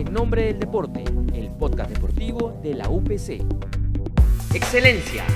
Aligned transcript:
En 0.00 0.14
nombre 0.14 0.44
del 0.44 0.58
deporte, 0.58 1.04
el 1.34 1.50
podcast 1.50 1.90
deportivo 1.90 2.58
de 2.62 2.72
la 2.72 2.88
UPC. 2.88 3.44
Excelencia, 4.54 5.26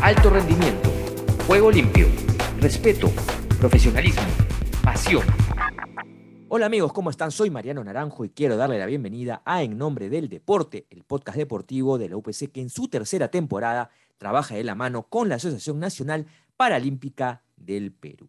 alto 0.00 0.30
rendimiento, 0.30 0.88
juego 1.48 1.72
limpio, 1.72 2.06
respeto, 2.60 3.10
profesionalismo, 3.58 4.22
pasión. 4.84 5.24
Hola 6.48 6.66
amigos, 6.66 6.92
¿cómo 6.92 7.10
están? 7.10 7.32
Soy 7.32 7.50
Mariano 7.50 7.82
Naranjo 7.82 8.24
y 8.24 8.30
quiero 8.30 8.56
darle 8.56 8.78
la 8.78 8.86
bienvenida 8.86 9.42
a 9.44 9.64
En 9.64 9.76
Nombre 9.76 10.08
del 10.08 10.28
Deporte, 10.28 10.86
el 10.90 11.02
podcast 11.02 11.36
deportivo 11.36 11.98
de 11.98 12.08
la 12.08 12.16
UPC 12.16 12.52
que 12.52 12.60
en 12.60 12.70
su 12.70 12.86
tercera 12.86 13.26
temporada 13.26 13.90
trabaja 14.18 14.54
de 14.54 14.62
la 14.62 14.76
mano 14.76 15.02
con 15.02 15.28
la 15.28 15.34
Asociación 15.34 15.80
Nacional 15.80 16.26
Paralímpica 16.56 17.42
del 17.56 17.90
Perú. 17.90 18.28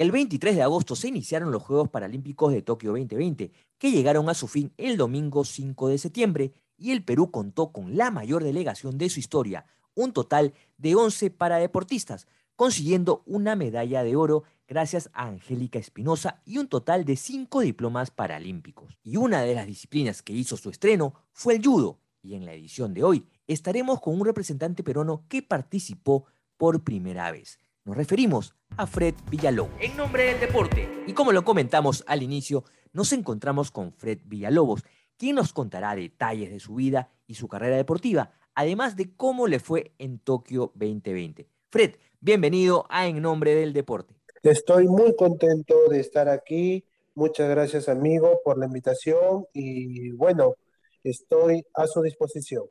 El 0.00 0.12
23 0.12 0.56
de 0.56 0.62
agosto 0.62 0.96
se 0.96 1.08
iniciaron 1.08 1.52
los 1.52 1.62
Juegos 1.62 1.90
Paralímpicos 1.90 2.54
de 2.54 2.62
Tokio 2.62 2.92
2020, 2.92 3.52
que 3.76 3.90
llegaron 3.90 4.30
a 4.30 4.34
su 4.34 4.48
fin 4.48 4.72
el 4.78 4.96
domingo 4.96 5.44
5 5.44 5.88
de 5.88 5.98
septiembre, 5.98 6.54
y 6.78 6.92
el 6.92 7.04
Perú 7.04 7.30
contó 7.30 7.70
con 7.70 7.98
la 7.98 8.10
mayor 8.10 8.42
delegación 8.42 8.96
de 8.96 9.10
su 9.10 9.20
historia, 9.20 9.66
un 9.94 10.14
total 10.14 10.54
de 10.78 10.94
11 10.94 11.28
paradeportistas, 11.32 12.28
consiguiendo 12.56 13.22
una 13.26 13.56
medalla 13.56 14.02
de 14.02 14.16
oro 14.16 14.44
gracias 14.66 15.10
a 15.12 15.26
Angélica 15.26 15.78
Espinosa 15.78 16.40
y 16.46 16.56
un 16.56 16.68
total 16.68 17.04
de 17.04 17.16
5 17.16 17.60
diplomas 17.60 18.10
paralímpicos. 18.10 18.96
Y 19.04 19.18
una 19.18 19.42
de 19.42 19.54
las 19.54 19.66
disciplinas 19.66 20.22
que 20.22 20.32
hizo 20.32 20.56
su 20.56 20.70
estreno 20.70 21.12
fue 21.34 21.56
el 21.56 21.62
judo, 21.62 21.98
y 22.22 22.36
en 22.36 22.46
la 22.46 22.54
edición 22.54 22.94
de 22.94 23.04
hoy 23.04 23.26
estaremos 23.46 24.00
con 24.00 24.18
un 24.18 24.24
representante 24.24 24.82
peruano 24.82 25.26
que 25.28 25.42
participó 25.42 26.24
por 26.56 26.84
primera 26.84 27.30
vez. 27.30 27.58
Nos 27.84 27.96
referimos 27.96 28.54
a 28.76 28.86
Fred 28.86 29.14
Villalobos. 29.30 29.72
En 29.80 29.96
nombre 29.96 30.24
del 30.24 30.38
deporte. 30.38 30.86
Y 31.06 31.14
como 31.14 31.32
lo 31.32 31.44
comentamos 31.44 32.04
al 32.06 32.22
inicio, 32.22 32.62
nos 32.92 33.10
encontramos 33.14 33.70
con 33.70 33.94
Fred 33.94 34.18
Villalobos, 34.26 34.84
quien 35.16 35.36
nos 35.36 35.54
contará 35.54 35.94
detalles 35.94 36.50
de 36.50 36.60
su 36.60 36.74
vida 36.74 37.10
y 37.26 37.36
su 37.36 37.48
carrera 37.48 37.76
deportiva, 37.76 38.32
además 38.54 38.96
de 38.96 39.16
cómo 39.16 39.46
le 39.46 39.60
fue 39.60 39.92
en 39.98 40.18
Tokio 40.18 40.72
2020. 40.74 41.48
Fred, 41.70 41.94
bienvenido 42.20 42.84
a 42.90 43.06
En 43.06 43.22
Nombre 43.22 43.54
del 43.54 43.72
Deporte. 43.72 44.14
Estoy 44.42 44.86
muy 44.86 45.16
contento 45.16 45.88
de 45.88 46.00
estar 46.00 46.28
aquí. 46.28 46.84
Muchas 47.14 47.48
gracias, 47.48 47.88
amigo, 47.88 48.40
por 48.44 48.58
la 48.58 48.66
invitación 48.66 49.46
y 49.54 50.10
bueno, 50.10 50.54
estoy 51.02 51.64
a 51.74 51.86
su 51.86 52.02
disposición. 52.02 52.64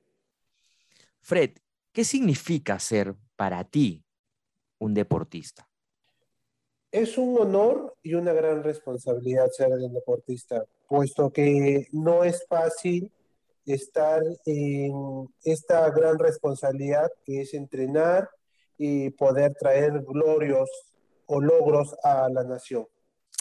Fred, 1.19 1.51
¿qué 1.93 2.03
significa 2.03 2.77
ser 2.77 3.15
para 3.35 3.63
ti 3.63 4.03
un 4.79 4.93
deportista? 4.93 5.67
Es 6.91 7.17
un 7.17 7.37
honor 7.37 7.95
y 8.01 8.15
una 8.15 8.33
gran 8.33 8.63
responsabilidad 8.63 9.49
ser 9.51 9.69
un 9.69 9.93
deportista, 9.93 10.65
puesto 10.87 11.31
que 11.31 11.87
no 11.91 12.23
es 12.23 12.45
fácil 12.47 13.11
estar 13.65 14.23
en 14.45 15.27
esta 15.43 15.89
gran 15.91 16.17
responsabilidad 16.17 17.09
que 17.23 17.41
es 17.41 17.53
entrenar 17.53 18.27
y 18.77 19.11
poder 19.11 19.53
traer 19.53 20.01
glorios 20.01 20.69
o 21.27 21.39
logros 21.39 21.95
a 22.03 22.27
la 22.29 22.43
nación. 22.43 22.87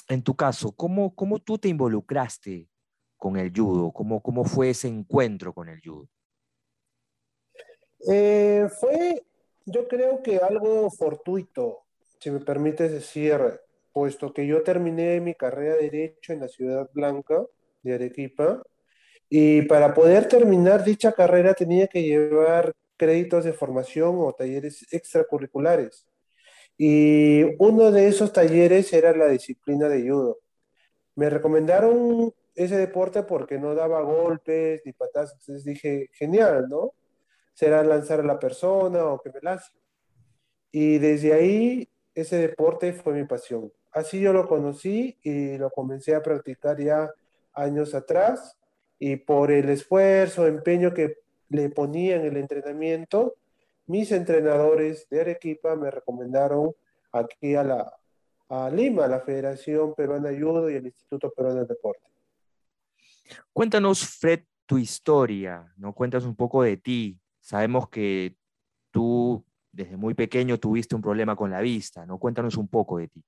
En 0.08 0.22
tu 0.22 0.34
caso, 0.34 0.72
¿cómo, 0.72 1.14
cómo 1.14 1.38
tú 1.38 1.58
te 1.58 1.68
involucraste 1.68 2.68
con 3.16 3.36
el 3.36 3.52
judo? 3.54 3.92
¿Cómo, 3.92 4.20
cómo 4.20 4.44
fue 4.44 4.70
ese 4.70 4.88
encuentro 4.88 5.54
con 5.54 5.68
el 5.68 5.80
judo? 5.80 6.08
Eh, 8.06 8.68
fue 8.78 9.22
yo 9.70 9.88
creo 9.88 10.22
que 10.22 10.38
algo 10.38 10.90
fortuito, 10.90 11.84
si 12.20 12.30
me 12.30 12.40
permites 12.40 12.90
decir, 12.90 13.38
puesto 13.92 14.32
que 14.32 14.46
yo 14.46 14.62
terminé 14.62 15.20
mi 15.20 15.34
carrera 15.34 15.76
de 15.76 15.90
Derecho 15.90 16.32
en 16.32 16.40
la 16.40 16.48
Ciudad 16.48 16.88
Blanca 16.92 17.44
de 17.82 17.94
Arequipa, 17.94 18.62
y 19.30 19.62
para 19.62 19.92
poder 19.94 20.26
terminar 20.26 20.84
dicha 20.84 21.12
carrera 21.12 21.54
tenía 21.54 21.86
que 21.86 22.02
llevar 22.02 22.72
créditos 22.96 23.44
de 23.44 23.52
formación 23.52 24.16
o 24.18 24.32
talleres 24.32 24.86
extracurriculares. 24.92 26.06
Y 26.76 27.42
uno 27.58 27.90
de 27.90 28.08
esos 28.08 28.32
talleres 28.32 28.92
era 28.92 29.14
la 29.14 29.28
disciplina 29.28 29.88
de 29.88 30.08
judo. 30.08 30.38
Me 31.16 31.28
recomendaron 31.28 32.32
ese 32.54 32.76
deporte 32.76 33.22
porque 33.22 33.58
no 33.58 33.74
daba 33.74 34.00
golpes 34.02 34.82
ni 34.84 34.92
patadas, 34.92 35.32
entonces 35.32 35.64
dije, 35.64 36.08
genial, 36.12 36.68
¿no? 36.68 36.92
Será 37.58 37.82
lanzar 37.82 38.20
a 38.20 38.22
la 38.22 38.38
persona 38.38 39.04
o 39.04 39.20
que 39.20 39.32
me 39.32 39.40
lance. 39.42 39.72
Y 40.70 40.98
desde 40.98 41.32
ahí, 41.32 41.88
ese 42.14 42.36
deporte 42.36 42.92
fue 42.92 43.14
mi 43.14 43.24
pasión. 43.24 43.72
Así 43.90 44.20
yo 44.20 44.32
lo 44.32 44.46
conocí 44.46 45.18
y 45.24 45.58
lo 45.58 45.68
comencé 45.70 46.14
a 46.14 46.22
practicar 46.22 46.80
ya 46.80 47.12
años 47.52 47.96
atrás. 47.96 48.56
Y 49.00 49.16
por 49.16 49.50
el 49.50 49.70
esfuerzo, 49.70 50.46
empeño 50.46 50.94
que 50.94 51.16
le 51.48 51.68
ponía 51.70 52.14
en 52.14 52.26
el 52.26 52.36
entrenamiento, 52.36 53.34
mis 53.86 54.12
entrenadores 54.12 55.08
de 55.08 55.22
Arequipa 55.22 55.74
me 55.74 55.90
recomendaron 55.90 56.76
aquí 57.10 57.56
a, 57.56 57.64
la, 57.64 57.92
a 58.50 58.70
Lima, 58.70 59.06
a 59.06 59.08
la 59.08 59.18
Federación 59.18 59.96
Peruana 59.96 60.28
de 60.28 60.40
Judo 60.40 60.70
y 60.70 60.76
el 60.76 60.86
Instituto 60.86 61.32
Peruano 61.32 61.62
de 61.62 61.66
Deporte. 61.66 62.06
Cuéntanos, 63.52 64.06
Fred, 64.06 64.44
tu 64.64 64.78
historia, 64.78 65.72
¿no? 65.76 65.92
Cuéntanos 65.92 66.24
un 66.24 66.36
poco 66.36 66.62
de 66.62 66.76
ti, 66.76 67.18
Sabemos 67.48 67.88
que 67.88 68.36
tú 68.90 69.42
desde 69.72 69.96
muy 69.96 70.12
pequeño 70.12 70.58
tuviste 70.58 70.94
un 70.94 71.00
problema 71.00 71.34
con 71.34 71.50
la 71.50 71.62
vista, 71.62 72.04
¿no? 72.04 72.18
Cuéntanos 72.18 72.58
un 72.58 72.68
poco 72.68 72.98
de 72.98 73.08
ti. 73.08 73.24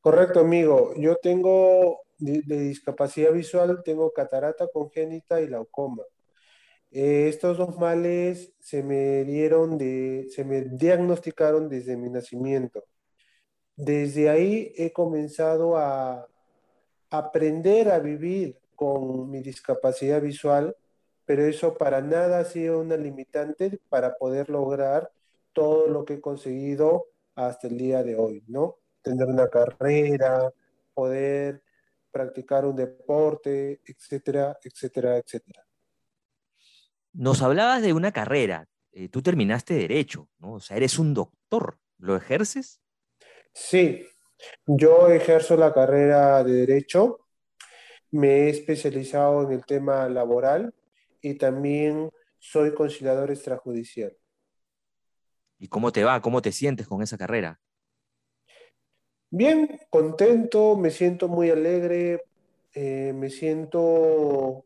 Correcto, 0.00 0.38
amigo. 0.38 0.94
Yo 0.96 1.16
tengo 1.16 2.02
de, 2.18 2.40
discapacidad 2.40 3.32
visual, 3.32 3.82
tengo 3.84 4.12
catarata 4.12 4.68
congénita 4.72 5.40
y 5.40 5.48
glaucoma. 5.48 6.04
Eh, 6.92 7.26
estos 7.28 7.58
dos 7.58 7.76
males 7.78 8.52
se 8.60 8.84
me 8.84 9.24
dieron 9.24 9.76
de, 9.76 10.28
se 10.30 10.44
me 10.44 10.60
diagnosticaron 10.60 11.68
desde 11.68 11.96
mi 11.96 12.10
nacimiento. 12.10 12.84
Desde 13.74 14.30
ahí 14.30 14.72
he 14.76 14.92
comenzado 14.92 15.76
a 15.76 16.28
aprender 17.10 17.90
a 17.90 17.98
vivir 17.98 18.56
con 18.76 19.28
mi 19.28 19.42
discapacidad 19.42 20.22
visual 20.22 20.76
pero 21.30 21.46
eso 21.46 21.78
para 21.78 22.00
nada 22.00 22.40
ha 22.40 22.44
sido 22.44 22.80
una 22.80 22.96
limitante 22.96 23.78
para 23.88 24.16
poder 24.16 24.50
lograr 24.50 25.12
todo 25.52 25.86
lo 25.86 26.04
que 26.04 26.14
he 26.14 26.20
conseguido 26.20 27.06
hasta 27.36 27.68
el 27.68 27.78
día 27.78 28.02
de 28.02 28.16
hoy, 28.16 28.42
¿no? 28.48 28.78
Tener 29.00 29.28
una 29.28 29.48
carrera, 29.48 30.52
poder 30.92 31.62
practicar 32.10 32.64
un 32.64 32.74
deporte, 32.74 33.80
etcétera, 33.86 34.58
etcétera, 34.60 35.18
etcétera. 35.18 35.64
Nos 37.12 37.42
hablabas 37.42 37.80
de 37.80 37.92
una 37.92 38.10
carrera, 38.10 38.66
eh, 38.90 39.08
tú 39.08 39.22
terminaste 39.22 39.74
derecho, 39.74 40.28
¿no? 40.40 40.54
O 40.54 40.60
sea, 40.60 40.78
eres 40.78 40.98
un 40.98 41.14
doctor, 41.14 41.78
¿lo 41.98 42.16
ejerces? 42.16 42.80
Sí, 43.54 44.04
yo 44.66 45.08
ejerzo 45.08 45.56
la 45.56 45.72
carrera 45.72 46.42
de 46.42 46.54
derecho, 46.66 47.28
me 48.10 48.30
he 48.30 48.48
especializado 48.48 49.44
en 49.44 49.52
el 49.52 49.64
tema 49.64 50.08
laboral, 50.08 50.74
y 51.20 51.34
también 51.34 52.10
soy 52.38 52.74
conciliador 52.74 53.30
extrajudicial. 53.30 54.16
¿Y 55.58 55.68
cómo 55.68 55.92
te 55.92 56.04
va? 56.04 56.20
¿Cómo 56.22 56.40
te 56.40 56.52
sientes 56.52 56.86
con 56.86 57.02
esa 57.02 57.18
carrera? 57.18 57.60
Bien, 59.30 59.78
contento, 59.90 60.76
me 60.76 60.90
siento 60.90 61.28
muy 61.28 61.50
alegre, 61.50 62.24
eh, 62.74 63.12
me 63.14 63.30
siento 63.30 64.64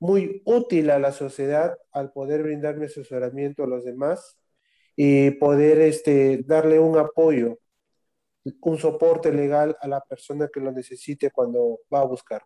muy 0.00 0.42
útil 0.44 0.90
a 0.90 0.98
la 0.98 1.12
sociedad 1.12 1.78
al 1.92 2.12
poder 2.12 2.42
brindar 2.42 2.76
mi 2.76 2.86
asesoramiento 2.86 3.62
a 3.62 3.68
los 3.68 3.84
demás 3.84 4.38
y 4.96 5.30
poder 5.32 5.80
este, 5.80 6.42
darle 6.44 6.80
un 6.80 6.98
apoyo, 6.98 7.60
un 8.62 8.78
soporte 8.78 9.32
legal 9.32 9.76
a 9.80 9.86
la 9.86 10.00
persona 10.00 10.48
que 10.52 10.60
lo 10.60 10.72
necesite 10.72 11.30
cuando 11.30 11.80
va 11.92 12.00
a 12.00 12.06
buscar. 12.06 12.42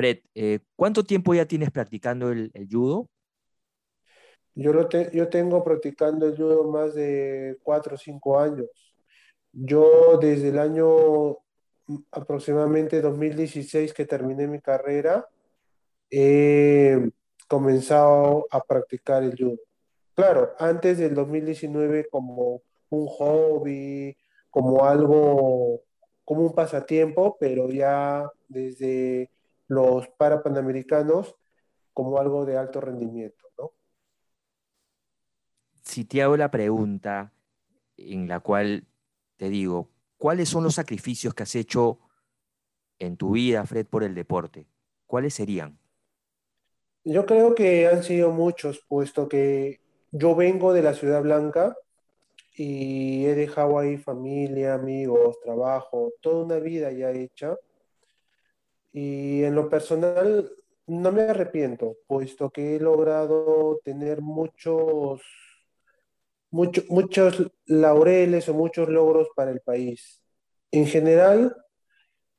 Fred, 0.00 0.20
eh, 0.34 0.60
¿cuánto 0.76 1.04
tiempo 1.04 1.34
ya 1.34 1.44
tienes 1.44 1.70
practicando 1.70 2.30
el, 2.30 2.50
judo? 2.70 3.10
Yo, 4.54 4.72
lo 4.72 4.88
yo 4.88 5.28
tengo 5.28 5.62
practicando 5.62 6.24
el 6.24 6.38
judo 6.38 6.64
más 6.70 6.94
de 6.94 7.58
cuatro 7.62 7.96
o 7.96 7.98
cinco 7.98 8.40
años. 8.40 8.66
Yo 9.52 10.16
desde 10.18 10.48
el 10.48 10.58
año 10.58 11.32
mm, 11.86 11.98
aproximadamente 12.12 13.02
2016 13.02 13.92
que 13.92 14.06
terminé 14.06 14.46
mi 14.46 14.58
carrera, 14.58 15.28
he 16.08 17.10
comenzado 17.46 18.46
a 18.50 18.62
practicar 18.62 19.22
el 19.22 19.36
judo. 19.36 19.58
Claro, 20.14 20.54
antes 20.58 20.96
del 20.96 21.14
2019 21.14 22.08
como 22.10 22.62
un 22.88 23.06
hobby, 23.06 24.16
como 24.48 24.82
algo, 24.82 25.82
como 26.24 26.40
un 26.40 26.54
pasatiempo, 26.54 27.36
pero 27.38 27.68
ya 27.68 28.26
desde 28.48 29.30
los 29.70 30.08
parapanamericanos 30.18 31.34
como 31.92 32.18
algo 32.18 32.44
de 32.44 32.58
alto 32.58 32.80
rendimiento, 32.80 33.48
¿no? 33.56 33.72
Si 35.82 36.04
te 36.04 36.22
hago 36.22 36.36
la 36.36 36.50
pregunta 36.50 37.32
en 37.96 38.28
la 38.28 38.40
cual 38.40 38.86
te 39.36 39.48
digo, 39.48 39.88
¿cuáles 40.18 40.48
son 40.48 40.64
los 40.64 40.74
sacrificios 40.74 41.32
que 41.34 41.44
has 41.44 41.54
hecho 41.54 41.98
en 42.98 43.16
tu 43.16 43.32
vida, 43.32 43.64
Fred, 43.64 43.86
por 43.86 44.02
el 44.02 44.14
deporte? 44.14 44.68
¿cuáles 45.10 45.34
serían? 45.34 45.76
Yo 47.02 47.26
creo 47.26 47.56
que 47.56 47.88
han 47.88 48.04
sido 48.04 48.30
muchos, 48.30 48.84
puesto 48.86 49.28
que 49.28 49.80
yo 50.12 50.36
vengo 50.36 50.72
de 50.72 50.82
la 50.82 50.94
Ciudad 50.94 51.22
Blanca 51.22 51.76
y 52.54 53.26
he 53.26 53.34
dejado 53.34 53.78
ahí 53.80 53.96
familia, 53.96 54.74
amigos, 54.74 55.40
trabajo, 55.42 56.12
toda 56.20 56.44
una 56.44 56.58
vida 56.60 56.92
ya 56.92 57.10
hecha. 57.10 57.56
Y 58.92 59.44
en 59.44 59.54
lo 59.54 59.68
personal 59.68 60.50
no 60.86 61.12
me 61.12 61.22
arrepiento, 61.22 61.96
puesto 62.06 62.50
que 62.50 62.76
he 62.76 62.80
logrado 62.80 63.80
tener 63.84 64.20
muchos, 64.20 65.22
muchos, 66.50 66.88
muchos 66.88 67.52
laureles 67.66 68.48
o 68.48 68.54
muchos 68.54 68.88
logros 68.88 69.28
para 69.36 69.52
el 69.52 69.60
país. 69.60 70.20
En 70.72 70.86
general, 70.86 71.56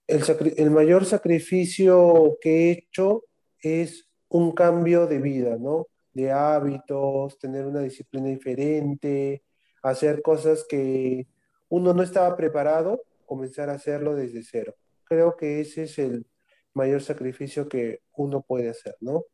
el, 0.07 0.23
el 0.57 0.71
mayor 0.71 1.05
sacrificio 1.05 2.37
que 2.41 2.49
he 2.49 2.71
hecho 2.71 3.23
es 3.59 4.09
un 4.27 4.51
cambio 4.51 5.07
de 5.07 5.19
vida, 5.19 5.57
¿no? 5.57 5.87
De 6.13 6.31
hábitos, 6.31 7.37
tener 7.39 7.65
una 7.65 7.81
disciplina 7.81 8.27
diferente, 8.27 9.43
hacer 9.81 10.21
cosas 10.21 10.65
que 10.67 11.27
uno 11.69 11.93
no 11.93 12.03
estaba 12.03 12.35
preparado, 12.35 13.01
comenzar 13.25 13.69
a 13.69 13.75
hacerlo 13.75 14.15
desde 14.15 14.43
cero. 14.43 14.75
Creo 15.05 15.37
que 15.37 15.61
ese 15.61 15.83
es 15.83 15.97
el 15.99 16.25
mayor 16.73 17.01
sacrificio 17.01 17.67
que 17.67 18.01
uno 18.13 18.41
puede 18.41 18.69
hacer, 18.69 18.95
¿no? 18.99 19.25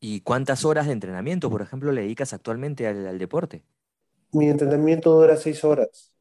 ¿Y 0.00 0.20
cuántas 0.20 0.64
horas 0.64 0.86
de 0.86 0.92
entrenamiento, 0.92 1.50
por 1.50 1.62
ejemplo, 1.62 1.90
le 1.90 2.02
dedicas 2.02 2.32
actualmente 2.32 2.86
al, 2.86 3.18
deporte? 3.18 3.64
Mi 4.32 4.48
entrenamiento 4.48 5.10
dura 5.18 5.36
seis 5.36 5.64
horas, 5.64 6.12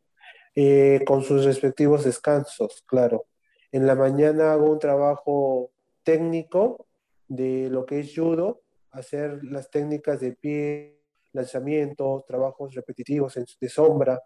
eh, 0.55 1.01
con 1.05 1.23
sus 1.23 1.43
respectivos 1.43 2.05
descansos, 2.05 2.83
claro. 2.85 3.25
En 3.71 3.85
la 3.85 3.95
mañana 3.95 4.53
hago 4.53 4.71
un 4.71 4.79
trabajo 4.79 5.71
técnico 6.03 6.87
de 7.27 7.69
lo 7.69 7.85
que 7.85 7.99
es 7.99 8.13
judo, 8.15 8.61
hacer 8.91 9.43
las 9.43 9.69
técnicas 9.69 10.21
de 10.21 10.31
pie, 10.33 11.01
lanzamientos, 11.33 12.25
trabajos 12.25 12.73
repetitivos 12.73 13.37
de 13.59 13.69
sombra. 13.69 14.21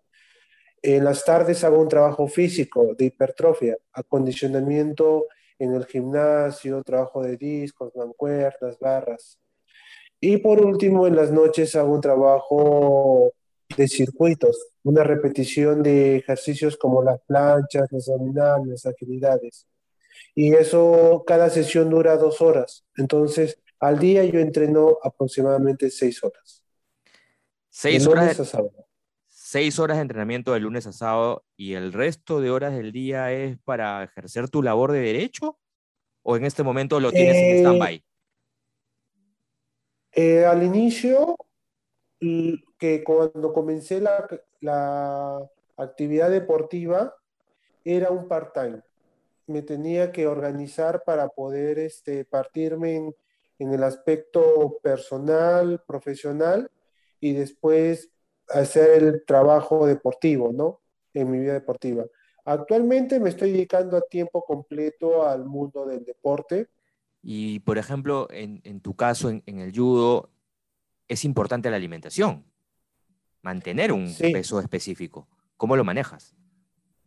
En 0.81 1.03
las 1.03 1.25
tardes 1.25 1.63
hago 1.63 1.81
un 1.81 1.89
trabajo 1.89 2.27
físico 2.27 2.93
de 2.95 3.05
hipertrofia, 3.05 3.77
acondicionamiento 3.93 5.25
en 5.59 5.75
el 5.75 5.85
gimnasio, 5.85 6.83
trabajo 6.83 7.21
de 7.21 7.37
discos, 7.37 7.95
mancuernas, 7.95 8.79
barras. 8.79 9.37
Y 10.19 10.37
por 10.37 10.59
último, 10.65 11.05
en 11.05 11.15
las 11.15 11.31
noches 11.31 11.75
hago 11.75 11.93
un 11.93 12.01
trabajo 12.01 13.31
de 13.77 13.87
circuitos, 13.87 14.71
una 14.83 15.03
repetición 15.03 15.83
de 15.83 16.17
ejercicios 16.17 16.75
como 16.75 17.03
las 17.03 17.19
planchas, 17.21 17.91
los 17.91 18.09
abdominales, 18.09 18.85
agilidades 18.85 19.67
y 20.35 20.53
eso, 20.53 21.23
cada 21.27 21.49
sesión 21.49 21.89
dura 21.89 22.17
dos 22.17 22.41
horas. 22.41 22.85
Entonces, 22.95 23.59
al 23.79 23.99
día 23.99 24.23
yo 24.23 24.39
entreno 24.39 24.97
aproximadamente 25.03 25.89
seis 25.89 26.23
horas. 26.23 26.63
Seis 27.69 28.07
horas. 28.07 28.37
De, 28.37 28.69
seis 29.49 29.79
horas 29.79 29.97
de 29.97 30.03
entrenamiento 30.03 30.53
de 30.53 30.59
lunes 30.59 30.85
a 30.85 30.93
sábado 30.93 31.43
y 31.57 31.73
el 31.73 31.91
resto 31.91 32.39
de 32.39 32.51
horas 32.51 32.75
del 32.75 32.91
día 32.91 33.31
es 33.31 33.57
para 33.63 34.03
ejercer 34.03 34.47
tu 34.47 34.61
labor 34.61 34.91
de 34.91 34.99
derecho 34.99 35.57
o 36.21 36.37
en 36.37 36.45
este 36.45 36.61
momento 36.61 36.99
lo 36.99 37.11
tienes 37.11 37.35
en 37.35 37.55
eh, 37.55 37.59
stand-by? 37.59 38.03
Eh, 40.11 40.45
al 40.45 40.61
inicio, 40.61 41.35
que 42.19 43.03
cuando 43.03 43.51
comencé 43.51 43.99
la, 43.99 44.27
la 44.59 45.39
actividad 45.77 46.29
deportiva, 46.29 47.15
era 47.83 48.11
un 48.11 48.27
part-time 48.27 48.83
me 49.47 49.63
tenía 49.63 50.11
que 50.11 50.27
organizar 50.27 51.03
para 51.03 51.27
poder 51.27 51.79
este, 51.79 52.23
partirme 52.23 52.97
en, 52.97 53.15
en 53.57 53.73
el 53.73 53.83
aspecto 53.83 54.77
personal, 54.83 55.81
profesional 55.87 56.69
y 57.19 57.33
después 57.33 58.11
hacer 58.49 59.03
el 59.03 59.23
trabajo 59.25 59.85
deportivo, 59.85 60.51
¿no? 60.53 60.81
En 61.13 61.31
mi 61.31 61.39
vida 61.39 61.53
deportiva. 61.53 62.05
Actualmente 62.45 63.19
me 63.19 63.29
estoy 63.29 63.51
dedicando 63.51 63.97
a 63.97 64.01
tiempo 64.01 64.43
completo 64.43 65.27
al 65.27 65.45
mundo 65.45 65.85
del 65.85 66.03
deporte. 66.03 66.69
Y, 67.21 67.59
por 67.59 67.77
ejemplo, 67.77 68.27
en, 68.31 68.61
en 68.63 68.79
tu 68.81 68.95
caso, 68.95 69.29
en, 69.29 69.43
en, 69.45 69.59
el 69.59 69.75
judo, 69.75 70.31
es 71.07 71.25
importante 71.25 71.69
la 71.69 71.75
alimentación, 71.75 72.45
mantener 73.41 73.91
un 73.91 74.13
peso 74.15 74.59
específico. 74.59 75.27
¿Cómo 75.57 75.75
lo 75.75 75.83
manejas? 75.83 76.35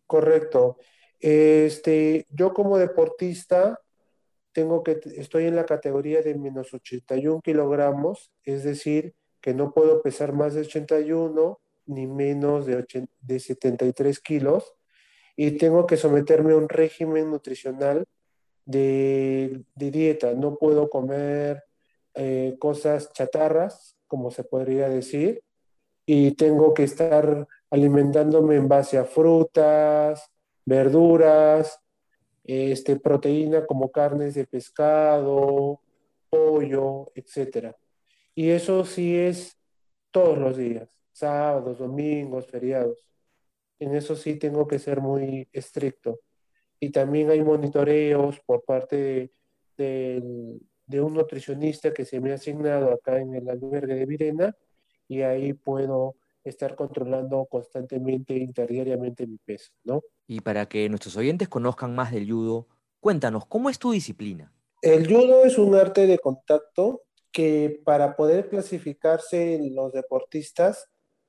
Correcto. 0.06 0.76
Este, 1.18 2.26
yo 2.30 2.52
como 2.52 2.78
deportista 2.78 3.80
tengo 4.52 4.82
que, 4.82 5.00
estoy 5.16 5.46
en 5.46 5.56
la 5.56 5.64
categoría 5.64 6.20
de 6.20 6.34
menos 6.34 6.74
81 6.74 7.40
kilogramos, 7.42 8.30
es 8.44 8.64
decir, 8.64 9.14
que 9.42 9.52
no 9.52 9.74
puedo 9.74 10.00
pesar 10.00 10.32
más 10.32 10.54
de 10.54 10.62
81 10.62 11.60
ni 11.86 12.06
menos 12.06 12.64
de, 12.64 12.86
de 13.20 13.40
73 13.40 14.20
kilos 14.20 14.74
y 15.36 15.52
tengo 15.52 15.86
que 15.86 15.96
someterme 15.96 16.52
a 16.52 16.56
un 16.56 16.68
régimen 16.68 17.30
nutricional 17.30 18.06
de, 18.64 19.64
de 19.74 19.90
dieta. 19.90 20.34
No 20.34 20.56
puedo 20.56 20.88
comer 20.88 21.64
eh, 22.14 22.56
cosas 22.58 23.12
chatarras, 23.12 23.96
como 24.06 24.30
se 24.30 24.44
podría 24.44 24.88
decir, 24.88 25.42
y 26.06 26.32
tengo 26.32 26.74
que 26.74 26.84
estar 26.84 27.46
alimentándome 27.70 28.56
en 28.56 28.68
base 28.68 28.98
a 28.98 29.04
frutas, 29.04 30.30
verduras, 30.64 31.80
este, 32.44 32.98
proteína 32.98 33.66
como 33.66 33.90
carnes 33.90 34.34
de 34.34 34.46
pescado, 34.46 35.80
pollo, 36.28 37.10
etc. 37.14 37.74
Y 38.34 38.50
eso 38.50 38.84
sí 38.84 39.16
es 39.16 39.58
todos 40.10 40.38
los 40.38 40.56
días, 40.56 40.88
sábados, 41.12 41.78
domingos, 41.78 42.46
feriados. 42.46 43.06
En 43.78 43.94
eso 43.94 44.16
sí 44.16 44.36
tengo 44.36 44.66
que 44.66 44.78
ser 44.78 45.00
muy 45.00 45.48
estricto. 45.52 46.20
Y 46.80 46.90
también 46.90 47.30
hay 47.30 47.42
monitoreos 47.42 48.40
por 48.46 48.64
parte 48.64 49.32
de, 49.76 50.60
de 50.86 51.00
un 51.00 51.14
nutricionista 51.14 51.92
que 51.92 52.04
se 52.04 52.20
me 52.20 52.32
ha 52.32 52.34
asignado 52.34 52.92
acá 52.92 53.18
en 53.18 53.34
el 53.34 53.48
albergue 53.48 53.94
de 53.94 54.06
Virena 54.06 54.56
y 55.08 55.22
ahí 55.22 55.52
puedo 55.52 56.16
estar 56.44 56.74
controlando 56.74 57.46
constantemente, 57.46 58.34
interdiariamente 58.34 59.26
mi 59.26 59.38
peso, 59.38 59.72
¿no? 59.84 60.02
Y 60.26 60.40
para 60.40 60.66
que 60.66 60.88
nuestros 60.88 61.16
oyentes 61.16 61.48
conozcan 61.48 61.94
más 61.94 62.12
del 62.12 62.30
judo, 62.30 62.68
cuéntanos, 63.00 63.46
¿cómo 63.46 63.70
es 63.70 63.78
tu 63.78 63.92
disciplina? 63.92 64.52
El 64.80 65.06
judo 65.06 65.44
es 65.44 65.58
un 65.58 65.74
arte 65.74 66.06
de 66.06 66.18
contacto 66.18 67.02
que 67.32 67.80
para 67.84 68.14
poder 68.14 68.48
clasificarse 68.48 69.58
los 69.72 69.92
deportistas, 69.92 70.88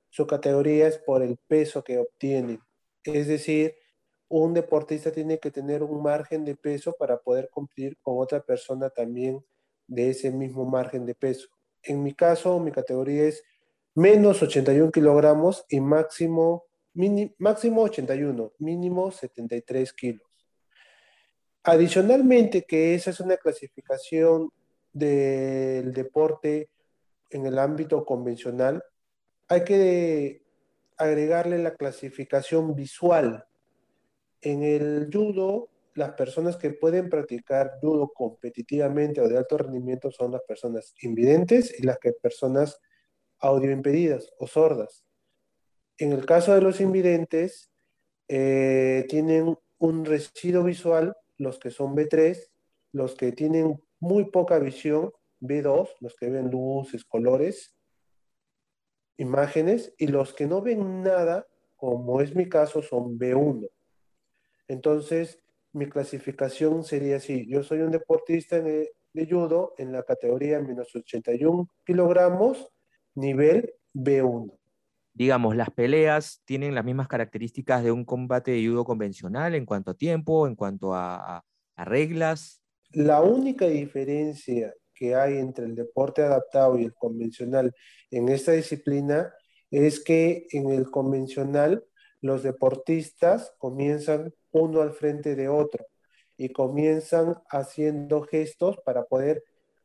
su 0.10 0.28
categoría 0.28 0.88
es 0.88 1.00
por 1.00 1.24
el 1.24 1.38
peso 1.48 1.84
que 1.84 1.98
obtienen. 1.98 2.60
Es 3.04 3.28
decir, 3.28 3.76
un 4.28 4.54
deportista 4.54 5.12
tiene 5.12 5.40
que 5.40 5.52
tener 5.52 5.82
un 5.82 6.04
margen 6.04 6.44
de 6.46 6.56
peso 6.56 6.94
para 6.94 7.18
poder 7.18 7.50
cumplir 7.50 7.98
con 8.02 8.20
otra 8.20 8.42
persona 8.42 8.90
también 8.90 9.44
de 9.88 10.10
ese 10.10 10.32
mismo 10.32 10.66
margen 10.66 11.06
de 11.06 11.16
peso. 11.16 11.48
En 11.82 12.04
mi 12.04 12.14
caso, 12.14 12.60
mi 12.60 12.72
categoría 12.72 13.24
es 13.24 13.44
menos 13.96 14.42
81 14.42 14.92
kilogramos 14.92 15.66
y 15.70 15.80
máximo, 15.80 16.66
máximo 17.38 17.84
81, 17.84 18.54
mínimo 18.60 19.12
73 19.12 19.94
kilos. 19.94 20.28
Adicionalmente, 21.64 22.64
que 22.64 22.96
esa 22.96 23.12
es 23.12 23.20
una 23.20 23.38
clasificación 23.38 24.52
del 24.94 25.92
deporte 25.92 26.70
en 27.30 27.46
el 27.46 27.60
ámbito 27.60 28.06
convencional, 28.06 28.84
hay 29.48 29.64
que 29.64 30.44
agregarle 30.98 31.58
la 31.58 31.76
clasificación 31.76 32.76
visual. 32.76 33.46
En 34.42 34.64
el 34.64 35.10
judo, 35.12 35.70
las 35.96 36.12
personas 36.14 36.58
que 36.58 36.72
pueden 36.72 37.10
practicar 37.10 37.80
judo 37.82 38.12
competitivamente 38.14 39.22
o 39.22 39.28
de 39.28 39.38
alto 39.38 39.58
rendimiento 39.58 40.12
son 40.12 40.32
las 40.32 40.42
personas 40.44 40.94
invidentes 41.02 41.78
y 41.80 41.84
las 41.84 42.00
que 42.00 42.14
personas 42.14 42.80
audio 43.40 43.72
impedidas 43.72 44.32
o 44.38 44.48
sordas. 44.48 45.04
En 45.98 46.12
el 46.12 46.26
caso 46.26 46.54
de 46.54 46.62
los 46.62 46.82
invidentes, 46.82 47.72
eh, 48.28 49.06
tienen 49.10 49.58
un 49.78 50.06
residuo 50.06 50.64
visual, 50.64 51.16
los 51.38 51.60
que 51.60 51.70
son 51.70 51.96
B3, 51.96 52.50
los 52.94 53.16
que 53.16 53.32
tienen 53.32 53.84
muy 54.04 54.26
poca 54.26 54.60
visión, 54.60 55.12
B2, 55.40 55.90
los 56.02 56.16
que 56.16 56.30
ven 56.30 56.52
luces, 56.52 57.06
colores, 57.06 57.74
imágenes, 59.18 59.94
y 59.98 60.08
los 60.08 60.34
que 60.34 60.46
no 60.46 60.62
ven 60.62 61.02
nada, 61.02 61.48
como 61.78 62.20
es 62.20 62.36
mi 62.36 62.50
caso, 62.50 62.82
son 62.82 63.18
B1. 63.18 63.70
Entonces, 64.68 65.42
mi 65.72 65.88
clasificación 65.88 66.84
sería 66.84 67.16
así. 67.18 67.48
Yo 67.48 67.64
soy 67.64 67.80
un 67.80 67.92
deportista 67.92 68.60
de, 68.60 68.92
judo 69.30 69.74
en 69.78 69.92
la 69.92 70.02
categoría 70.02 70.60
menos 70.60 70.94
81 70.96 71.70
kilogramos 71.86 72.68
nivel 73.14 73.74
B1. 73.94 74.52
Digamos, 75.14 75.56
las 75.56 75.70
peleas 75.70 76.42
tienen 76.46 76.74
las 76.74 76.84
mismas 76.84 77.08
características 77.08 77.84
de 77.84 77.92
un 77.92 78.04
combate 78.04 78.52
de 78.52 78.68
judo 78.68 78.84
convencional 78.84 79.54
en 79.54 79.66
cuanto 79.66 79.92
a 79.92 79.94
tiempo, 79.94 80.48
en 80.48 80.56
cuanto 80.56 80.94
a, 80.96 81.46
reglas. 81.78 82.63
La 82.94 83.22
única 83.22 83.66
diferencia 83.66 84.76
que 84.94 85.16
hay 85.16 85.40
entre 85.40 85.66
el 85.66 85.74
deporte 85.74 86.22
adaptado 86.22 86.78
y 86.78 86.84
el 86.84 86.94
convencional 86.94 87.74
en 88.12 88.30
esta 88.30 88.52
disciplina 88.52 89.34
es 89.72 90.00
que 90.00 90.46
en 90.52 90.70
el 90.70 90.92
convencional 90.92 91.84
los 92.22 92.44
deportistas 92.44 93.52
comienzan 93.58 94.32
uno 94.52 94.82
al 94.82 94.94
frente 94.94 95.36
de 95.36 95.50
otro 95.50 95.88
y 96.38 96.50
comienzan 96.50 97.36
haciendo 97.50 98.22
gestos 98.22 98.78
para 98.86 99.06
poder 99.06 99.44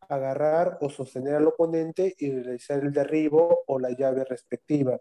agarrar 0.08 0.76
o 0.82 0.90
sostener 0.90 1.36
al 1.36 1.46
oponente 1.46 2.14
y 2.18 2.30
realizar 2.30 2.80
el 2.84 2.92
derribo 2.92 3.60
o 3.66 3.78
la 3.78 3.90
llave 3.90 4.24
respectiva. 4.24 5.00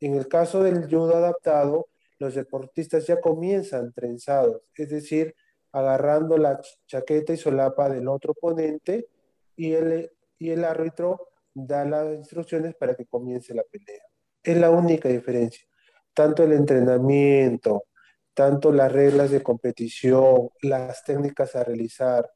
En 0.00 0.14
el 0.16 0.26
caso 0.26 0.60
del 0.60 0.86
judo 0.86 1.16
adaptado, 1.16 1.88
los 2.18 2.34
deportistas 2.34 3.06
ya 3.06 3.20
comienzan 3.20 3.92
trenzados, 3.92 4.62
es 4.76 4.90
decir, 4.90 5.34
agarrando 5.74 6.38
la 6.38 6.60
chaqueta 6.86 7.32
y 7.32 7.36
solapa 7.36 7.88
del 7.88 8.06
otro 8.06 8.30
oponente 8.30 9.08
y 9.56 9.72
el, 9.72 10.08
y 10.38 10.50
el 10.50 10.64
árbitro 10.64 11.30
da 11.52 11.84
las 11.84 12.14
instrucciones 12.14 12.76
para 12.76 12.94
que 12.94 13.06
comience 13.06 13.52
la 13.54 13.64
pelea. 13.64 14.04
Es 14.40 14.56
la 14.56 14.70
única 14.70 15.08
diferencia. 15.08 15.66
Tanto 16.12 16.44
el 16.44 16.52
entrenamiento, 16.52 17.86
tanto 18.34 18.70
las 18.70 18.92
reglas 18.92 19.32
de 19.32 19.42
competición, 19.42 20.50
las 20.62 21.02
técnicas 21.02 21.56
a 21.56 21.64
realizar 21.64 22.30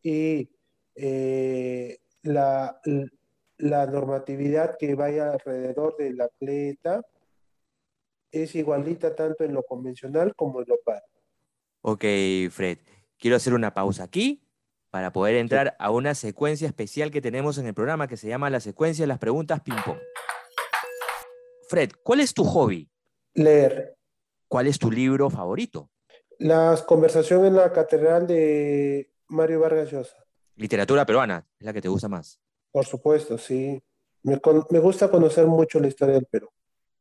y 0.00 0.52
eh, 0.94 1.98
la, 2.22 2.80
la 3.58 3.86
normatividad 3.86 4.76
que 4.78 4.94
vaya 4.94 5.32
alrededor 5.32 5.96
del 5.96 6.20
atleta 6.20 7.02
es 8.30 8.54
igualita 8.54 9.16
tanto 9.16 9.42
en 9.42 9.52
lo 9.52 9.64
convencional 9.64 10.32
como 10.36 10.60
en 10.60 10.68
lo 10.68 10.78
par. 10.84 11.02
Ok, 11.86 12.02
Fred, 12.50 12.78
quiero 13.18 13.36
hacer 13.36 13.52
una 13.52 13.74
pausa 13.74 14.04
aquí 14.04 14.42
para 14.88 15.12
poder 15.12 15.34
entrar 15.34 15.76
a 15.78 15.90
una 15.90 16.14
secuencia 16.14 16.66
especial 16.66 17.10
que 17.10 17.20
tenemos 17.20 17.58
en 17.58 17.66
el 17.66 17.74
programa 17.74 18.08
que 18.08 18.16
se 18.16 18.26
llama 18.26 18.48
la 18.48 18.60
secuencia 18.60 19.02
de 19.02 19.06
las 19.08 19.18
preguntas 19.18 19.60
ping-pong. 19.60 19.98
Fred, 21.68 21.90
¿cuál 22.02 22.20
es 22.20 22.32
tu 22.32 22.42
hobby? 22.42 22.88
Leer. 23.34 23.98
¿Cuál 24.48 24.66
es 24.66 24.78
tu 24.78 24.90
libro 24.90 25.28
favorito? 25.28 25.90
Las 26.38 26.80
conversaciones 26.80 27.48
en 27.48 27.56
la 27.56 27.70
catedral 27.70 28.26
de 28.26 29.12
Mario 29.28 29.60
Vargas 29.60 29.90
Llosa. 29.90 30.24
Literatura 30.56 31.04
peruana, 31.04 31.46
es 31.58 31.66
la 31.66 31.74
que 31.74 31.82
te 31.82 31.88
gusta 31.88 32.08
más. 32.08 32.40
Por 32.72 32.86
supuesto, 32.86 33.36
sí. 33.36 33.78
Me, 34.22 34.40
me 34.70 34.78
gusta 34.78 35.10
conocer 35.10 35.46
mucho 35.46 35.78
la 35.80 35.88
historia 35.88 36.14
del 36.14 36.24
Perú. 36.24 36.48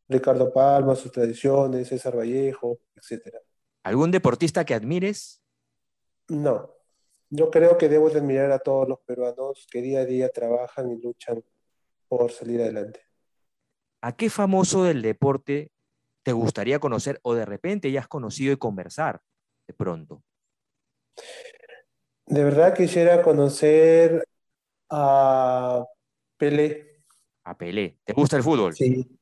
Ricardo 0.09 0.51
Palma, 0.51 0.93
sus 0.93 1.09
tradiciones, 1.09 1.87
César 1.87 2.17
Vallejo, 2.17 2.79
etc. 2.97 3.33
¿Algún 3.83 4.11
deportista 4.11 4.65
que 4.65 4.73
admires? 4.73 5.41
No. 6.29 6.71
Yo 7.29 7.51
creo 7.51 7.77
que 7.77 7.89
debo 7.89 8.09
de 8.09 8.19
admirar 8.19 8.51
a 8.51 8.59
todos 8.59 8.87
los 8.87 8.99
peruanos 8.99 9.67
que 9.69 9.81
día 9.81 9.99
a 9.99 10.05
día 10.05 10.29
trabajan 10.29 10.91
y 10.91 11.01
luchan 11.01 11.43
por 12.07 12.31
salir 12.31 12.61
adelante. 12.61 13.01
¿A 14.01 14.15
qué 14.15 14.29
famoso 14.29 14.83
del 14.83 15.01
deporte 15.01 15.71
te 16.23 16.31
gustaría 16.31 16.79
conocer 16.79 17.19
o 17.23 17.33
de 17.33 17.45
repente 17.45 17.91
ya 17.91 18.01
has 18.01 18.07
conocido 18.07 18.53
y 18.53 18.57
conversar 18.57 19.21
de 19.67 19.73
pronto? 19.73 20.23
De 22.25 22.43
verdad 22.43 22.73
quisiera 22.73 23.21
conocer 23.21 24.23
a 24.89 25.85
Pelé. 26.37 27.03
A 27.43 27.57
Pelé. 27.57 27.97
¿Te 28.05 28.13
gusta 28.13 28.37
el 28.37 28.43
fútbol? 28.43 28.73
Sí. 28.75 29.19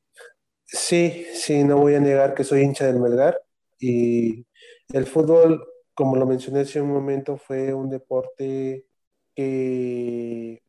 Sí, 0.64 1.26
sí, 1.34 1.64
no 1.64 1.76
voy 1.76 1.96
a 1.96 2.00
negar 2.00 2.34
que 2.34 2.44
soy 2.44 2.62
hincha 2.62 2.86
del 2.86 2.98
Melgar 2.98 3.38
y 3.78 4.46
el 4.92 5.06
fútbol, 5.06 5.66
como 5.94 6.16
lo 6.16 6.26
mencioné 6.26 6.60
hace 6.60 6.80
un 6.80 6.92
momento, 6.92 7.36
fue 7.36 7.72
un 7.74 7.90
deporte 7.90 8.86
que 9.34 10.62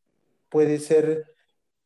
puede 0.49 0.79
ser 0.79 1.25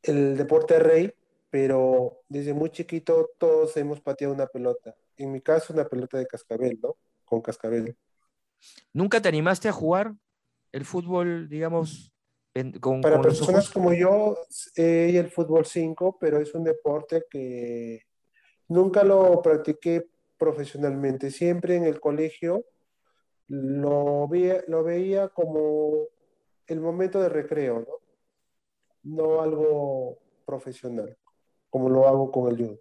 el 0.04 0.38
deporte 0.38 0.80
rey, 0.80 1.14
pero 1.50 2.22
desde 2.30 2.54
muy 2.54 2.70
chiquito 2.70 3.32
todos 3.38 3.76
hemos 3.78 4.02
pateado 4.02 4.34
una 4.34 4.48
pelota. 4.48 4.96
En 5.18 5.32
mi 5.32 5.42
caso, 5.42 5.74
una 5.74 5.86
pelota 5.86 6.18
de 6.18 6.28
cascabel, 6.28 6.80
¿no? 6.82 6.98
Con 7.26 7.42
cascabel. 7.42 7.98
¿Nunca 8.94 9.22
te 9.22 9.30
animaste 9.30 9.68
a 9.68 9.74
jugar 9.74 10.14
el 10.72 10.86
fútbol, 10.86 11.50
digamos, 11.50 12.14
con, 12.80 13.02
Para 13.02 13.22
personas 13.22 13.70
como 13.70 13.94
yo, 13.94 14.38
eh, 14.76 15.14
el 15.16 15.30
fútbol 15.30 15.66
5, 15.66 16.18
pero 16.20 16.40
es 16.40 16.54
un 16.54 16.64
deporte 16.64 17.24
que 17.30 18.02
nunca 18.68 19.04
lo 19.04 19.42
practiqué 19.42 20.08
profesionalmente. 20.38 21.32
Siempre 21.32 21.76
en 21.76 21.86
el 21.86 22.00
colegio 22.00 22.66
lo 23.48 24.28
veía, 24.28 24.64
lo 24.68 24.84
veía 24.84 25.30
como 25.30 26.08
el 26.68 26.80
momento 26.80 27.22
de 27.22 27.30
recreo, 27.30 27.80
¿no? 27.80 27.98
No 29.04 29.42
algo 29.42 30.20
profesional, 30.46 31.18
como 31.70 31.90
lo 31.90 32.08
hago 32.08 32.32
con 32.32 32.52
el 32.52 32.58
judo. 32.58 32.80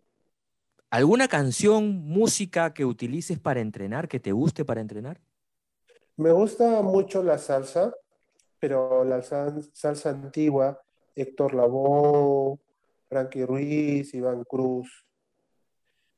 ¿Alguna 0.91 1.29
canción, 1.29 1.97
música 1.97 2.73
que 2.73 2.85
utilices 2.85 3.39
para 3.39 3.61
entrenar, 3.61 4.09
que 4.09 4.21
te 4.21 4.33
guste 4.33 4.65
para 4.65 4.81
entrenar? 4.81 5.21
Me 6.17 6.33
gusta 6.33 6.81
mucho 6.83 7.23
la 7.23 7.39
salsa, 7.39 7.95
pero 8.59 9.05
la 9.05 9.23
salsa 9.23 10.11
antigua, 10.11 10.81
Héctor 11.15 11.55
Lavoe, 11.55 12.59
Frankie 13.09 13.45
Ruiz, 13.45 14.15
Iván 14.15 14.45
Cruz. 14.45 15.05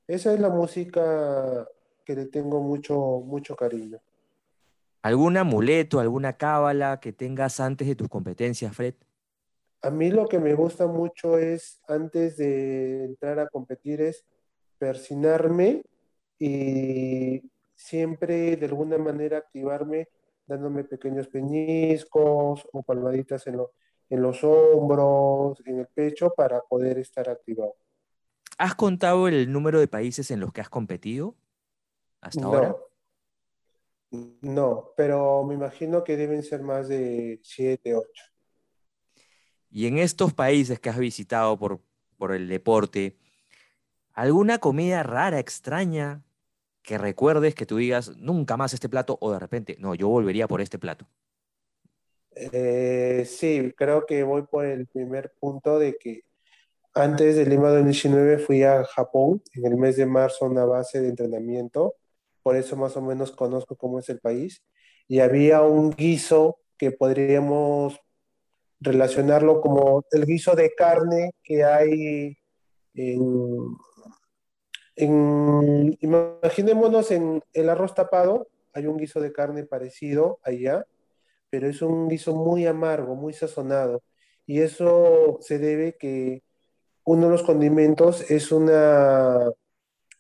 Esa 0.09 0.33
es 0.33 0.41
la 0.41 0.49
música 0.49 1.69
que 2.03 2.15
le 2.15 2.25
tengo 2.25 2.63
mucho, 2.63 3.21
mucho 3.27 3.55
cariño. 3.55 3.99
¿Algún 5.03 5.37
amuleto, 5.37 6.01
alguna 6.01 6.39
cábala 6.39 6.99
que 6.99 7.13
tengas 7.13 7.61
antes 7.61 7.87
de 7.87 7.95
tus 7.95 8.09
competencias, 8.09 8.75
Fred? 8.75 8.95
A 9.83 9.91
mí 9.91 10.11
lo 10.11 10.27
que 10.27 10.39
me 10.39 10.55
gusta 10.55 10.87
mucho 10.87 11.37
es, 11.37 11.83
antes 11.87 12.39
de 12.39 13.05
entrar 13.05 13.39
a 13.39 13.49
competir, 13.49 14.01
es 14.01 14.25
persinarme 14.79 15.83
y 16.39 17.43
siempre 17.75 18.57
de 18.57 18.67
alguna 18.67 18.97
manera 18.97 19.37
activarme 19.37 20.09
dándome 20.47 20.85
pequeños 20.85 21.29
peñiscos 21.29 22.67
o 22.73 22.83
palmaditas 22.83 23.47
en, 23.47 23.61
en 24.09 24.23
los 24.23 24.43
hombros, 24.43 25.61
en 25.67 25.81
el 25.81 25.87
pecho 25.87 26.33
para 26.35 26.63
poder 26.63 26.99
estar 26.99 27.29
activado. 27.29 27.75
¿Has 28.59 28.75
contado 28.75 29.29
el 29.29 29.53
número 29.53 29.79
de 29.79 29.87
países 29.87 30.33
en 30.33 30.41
los 30.41 30.53
que 30.53 30.61
has 30.61 30.69
competido 30.69 31.37
hasta 32.21 32.45
ahora? 32.45 32.77
No, 34.11 34.93
pero 34.97 35.45
me 35.45 35.55
imagino 35.55 36.03
que 36.03 36.17
deben 36.17 36.43
ser 36.43 36.63
más 36.63 36.89
de 36.89 37.39
7, 37.45 37.95
8. 37.95 38.25
Y 39.71 39.87
en 39.87 39.99
estos 39.99 40.35
países 40.35 40.81
que 40.81 40.91
has 40.91 40.99
visitado 40.99 41.57
por, 41.57 41.81
por 42.17 42.35
el 42.35 42.49
deporte, 42.49 43.17
¿alguna 44.13 44.59
comida 44.59 45.05
rara, 45.05 45.39
extraña, 45.39 46.25
que 46.83 46.99
recuerdes 46.99 47.55
que 47.55 47.67
tú 47.67 47.77
digas 47.77 48.17
nunca 48.17 48.57
más 48.57 48.73
este 48.73 48.89
plato 48.89 49.19
o 49.21 49.31
de 49.31 49.39
repente, 49.39 49.77
no, 49.79 49.95
yo 49.95 50.09
volvería 50.09 50.49
por 50.49 50.61
este 50.61 50.79
plato? 50.79 51.07
Eh, 52.35 53.25
sí, 53.25 53.73
creo 53.77 54.07
que 54.07 54.23
voy 54.23 54.43
por 54.43 54.65
el 54.65 54.87
primer 54.87 55.33
punto 55.39 55.79
de 55.79 55.97
que 55.99 56.25
antes 56.99 57.37
del 57.37 57.49
Lima 57.49 57.69
2019 57.71 58.39
fui 58.39 58.65
a 58.65 58.85
Japón 58.85 59.41
en 59.55 59.67
el 59.67 59.77
mes 59.77 59.97
de 59.97 60.05
marzo 60.05 60.45
a 60.45 60.49
una 60.49 60.65
base 60.65 61.01
de 61.01 61.09
entrenamiento, 61.09 61.95
por 62.43 62.57
eso 62.57 62.77
más 62.77 62.97
o 62.97 63.03
menos 63.03 63.31
conozco 63.31 63.77
cómo 63.77 64.01
es 64.01 64.09
el 64.09 64.19
país, 64.19 64.65
y 65.07 65.21
había 65.21 65.63
un 65.63 65.91
guiso 65.91 66.59
que 66.77 66.91
podríamos 66.91 68.01
relacionarlo 68.81 69.61
como 69.61 70.05
el 70.11 70.27
guiso 70.27 70.57
de 70.57 70.75
carne 70.75 71.31
que 71.45 71.63
hay 71.63 72.37
en, 72.95 73.77
imaginémonos 76.01 77.13
en 77.13 77.45
el 77.53 77.69
arroz 77.69 77.95
tapado, 77.95 78.49
hay 78.73 78.87
un 78.87 78.97
guiso 78.97 79.21
de 79.21 79.33
carne 79.33 79.63
parecido 79.63 80.41
allá, 80.43 80.85
pero 81.49 81.69
es 81.69 81.81
un 81.81 82.09
guiso 82.09 82.35
muy 82.35 82.67
amargo, 82.67 83.15
muy 83.15 83.35
sazonado. 83.35 84.03
Y 84.47 84.61
eso 84.61 85.39
se 85.41 85.59
debe 85.59 85.97
que 85.97 86.43
uno 87.09 87.25
de 87.25 87.33
los 87.33 87.43
condimentos 87.43 88.31
es 88.31 88.53
una, 88.53 89.51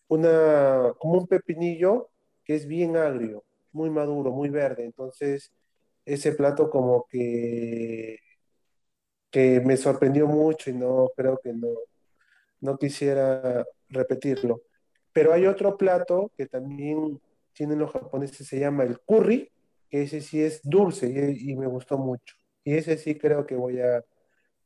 una, 0.09 0.95
como 0.99 1.18
un 1.18 1.26
pepinillo 1.26 2.09
que 2.42 2.54
es 2.54 2.66
bien 2.66 2.97
agrio, 2.97 3.45
muy 3.73 3.90
maduro, 3.90 4.30
muy 4.30 4.49
verde. 4.49 4.87
Entonces, 4.87 5.52
ese 6.07 6.33
plato 6.33 6.71
como 6.71 7.07
que, 7.11 8.21
que 9.30 9.61
me 9.61 9.76
sorprendió 9.76 10.26
mucho 10.26 10.71
y 10.71 10.73
no 10.73 11.11
creo 11.14 11.38
que 11.45 11.52
no, 11.52 11.68
no 12.62 12.78
quisiera 12.78 13.66
repetirlo. 13.90 14.62
Pero 15.12 15.35
hay 15.35 15.45
otro 15.45 15.76
plato 15.76 16.33
que 16.38 16.47
también 16.47 17.21
tienen 17.52 17.80
los 17.80 17.90
japoneses, 17.92 18.47
se 18.47 18.61
llama 18.61 18.85
el 18.85 18.99
curry, 19.00 19.52
que 19.90 20.04
ese 20.04 20.23
sí 20.23 20.40
es 20.40 20.62
dulce 20.62 21.37
y, 21.38 21.54
me 21.54 21.66
gustó 21.66 21.99
mucho. 21.99 22.35
Y 22.64 22.76
ese 22.76 22.97
sí 22.97 23.18
creo 23.18 23.45
que 23.47 23.57
voy 23.57 23.78
a, 23.78 24.02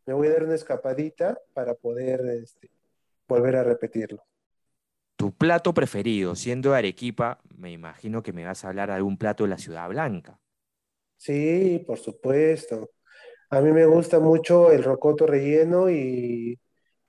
me 0.06 0.14
voy 0.14 0.28
a 0.28 0.32
dar 0.32 0.44
una 0.44 0.54
escapadita 0.54 1.38
para 1.54 1.74
poder 1.74 2.20
este, 2.42 2.70
volver 3.28 3.56
a 3.56 3.64
repetirlo. 3.64 4.24
Tu 5.16 5.32
plato 5.32 5.72
preferido, 5.72 6.34
siendo 6.34 6.74
Arequipa, 6.74 7.40
me 7.56 7.70
imagino 7.70 8.22
que 8.22 8.32
me 8.32 8.44
vas 8.44 8.64
a 8.64 8.68
hablar 8.68 8.88
de 8.88 8.96
algún 8.96 9.16
plato 9.16 9.44
de 9.44 9.50
la 9.50 9.58
Ciudad 9.58 9.88
Blanca. 9.88 10.40
Sí, 11.16 11.84
por 11.86 11.98
supuesto. 11.98 12.90
A 13.50 13.60
mí 13.60 13.70
me 13.70 13.86
gusta 13.86 14.18
mucho 14.18 14.72
el 14.72 14.82
rocoto 14.82 15.26
relleno 15.26 15.88
y 15.90 16.58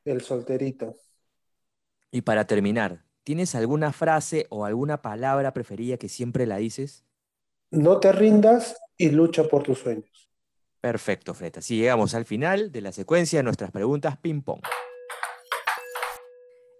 el 0.05 0.21
solterito. 0.21 0.93
Y 2.12 2.21
para 2.21 2.45
terminar, 2.45 3.05
¿tienes 3.23 3.55
alguna 3.55 3.91
frase 3.91 4.45
o 4.50 4.65
alguna 4.65 5.01
palabra 5.01 5.53
preferida 5.53 5.97
que 5.97 6.09
siempre 6.09 6.45
la 6.45 6.57
dices? 6.57 7.03
No 7.71 8.00
te 8.00 8.12
rindas 8.12 8.77
y 8.97 9.09
lucha 9.09 9.45
por 9.45 9.63
tus 9.63 9.79
sueños. 9.79 10.29
Perfecto, 10.84 11.34
Fred. 11.34 11.60
Así 11.60 11.78
llegamos 11.78 12.13
al 12.13 12.25
final 12.25 12.70
de 12.70 12.82
la 12.82 12.92
secuencia 12.92 13.40
de 13.40 13.44
nuestras 13.44 13.72
preguntas 13.72 14.18
ping-pong. 14.18 14.60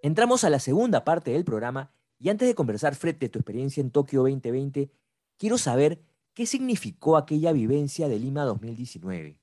Entramos 0.02 0.44
a 0.44 0.50
la 0.50 0.60
segunda 0.60 1.06
parte 1.06 1.32
del 1.32 1.46
programa 1.46 1.94
y 2.20 2.28
antes 2.28 2.50
de 2.50 2.54
conversar, 2.54 2.96
Fred, 2.96 3.16
de 3.16 3.30
tu 3.30 3.40
experiencia 3.40 3.80
en 3.80 3.92
Tokio 3.92 4.20
2020, 4.24 4.90
quiero 5.38 5.58
saber 5.58 6.00
qué 6.34 6.46
significó 6.46 7.16
aquella 7.16 7.54
vivencia 7.54 8.10
de 8.10 8.20
Lima 8.20 8.44
2019. 8.44 9.40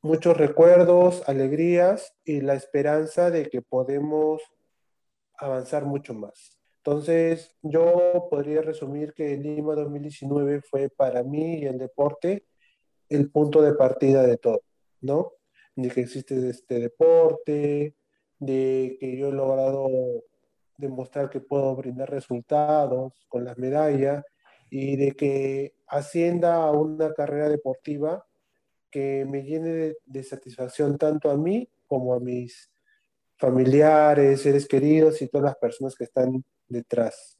Muchos 0.00 0.34
recuerdos, 0.34 1.22
alegrías 1.28 2.14
y 2.24 2.40
la 2.40 2.54
esperanza 2.54 3.30
de 3.30 3.50
que 3.50 3.60
podemos 3.60 4.40
avanzar 5.36 5.84
mucho 5.84 6.14
más. 6.14 6.58
Entonces, 6.78 7.54
yo 7.60 8.28
podría 8.30 8.62
resumir 8.62 9.12
que 9.12 9.36
Lima 9.36 9.74
2019 9.74 10.62
fue 10.62 10.88
para 10.88 11.22
mí 11.22 11.58
y 11.58 11.66
el 11.66 11.76
deporte 11.76 12.46
el 13.10 13.30
punto 13.30 13.60
de 13.60 13.74
partida 13.74 14.22
de 14.22 14.38
todo, 14.38 14.62
¿no? 15.00 15.32
De 15.76 15.90
que 15.90 16.00
existe 16.02 16.48
este 16.48 16.78
deporte, 16.78 17.96
de 18.38 18.96
que 18.98 19.16
yo 19.16 19.28
he 19.28 19.32
logrado 19.32 19.88
demostrar 20.78 21.28
que 21.28 21.40
puedo 21.40 21.76
brindar 21.76 22.10
resultados 22.10 23.12
con 23.28 23.44
las 23.44 23.58
medallas 23.58 24.24
y 24.70 24.96
de 24.96 25.12
que 25.12 25.74
ascienda 25.86 26.54
a 26.54 26.70
una 26.70 27.12
carrera 27.12 27.48
deportiva 27.48 28.24
que 28.90 29.26
me 29.28 29.42
llene 29.42 29.68
de, 29.70 29.96
de 30.06 30.22
satisfacción 30.22 30.96
tanto 30.96 31.30
a 31.30 31.36
mí 31.36 31.68
como 31.86 32.14
a 32.14 32.20
mis 32.20 32.70
familiares, 33.36 34.42
seres 34.42 34.66
queridos 34.66 35.20
y 35.22 35.28
todas 35.28 35.46
las 35.46 35.56
personas 35.56 35.94
que 35.94 36.04
están 36.04 36.44
detrás. 36.68 37.39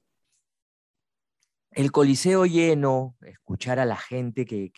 El 1.72 1.92
coliseo 1.92 2.46
lleno, 2.46 3.16
escuchar 3.22 3.78
a 3.78 3.84
la 3.84 3.96
gente 3.96 4.44
que, 4.44 4.72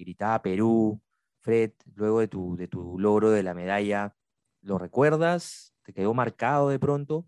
gritaba 0.00 0.42
Perú, 0.42 1.00
Fred, 1.40 1.72
luego 1.94 2.20
de 2.20 2.28
tu, 2.28 2.56
de 2.56 2.68
tu 2.68 2.98
logro 2.98 3.30
de 3.30 3.42
la 3.42 3.54
medalla, 3.54 4.14
¿lo 4.60 4.78
recuerdas? 4.78 5.74
¿Te 5.84 5.92
quedó 5.92 6.14
marcado 6.14 6.68
de 6.68 6.78
pronto? 6.78 7.26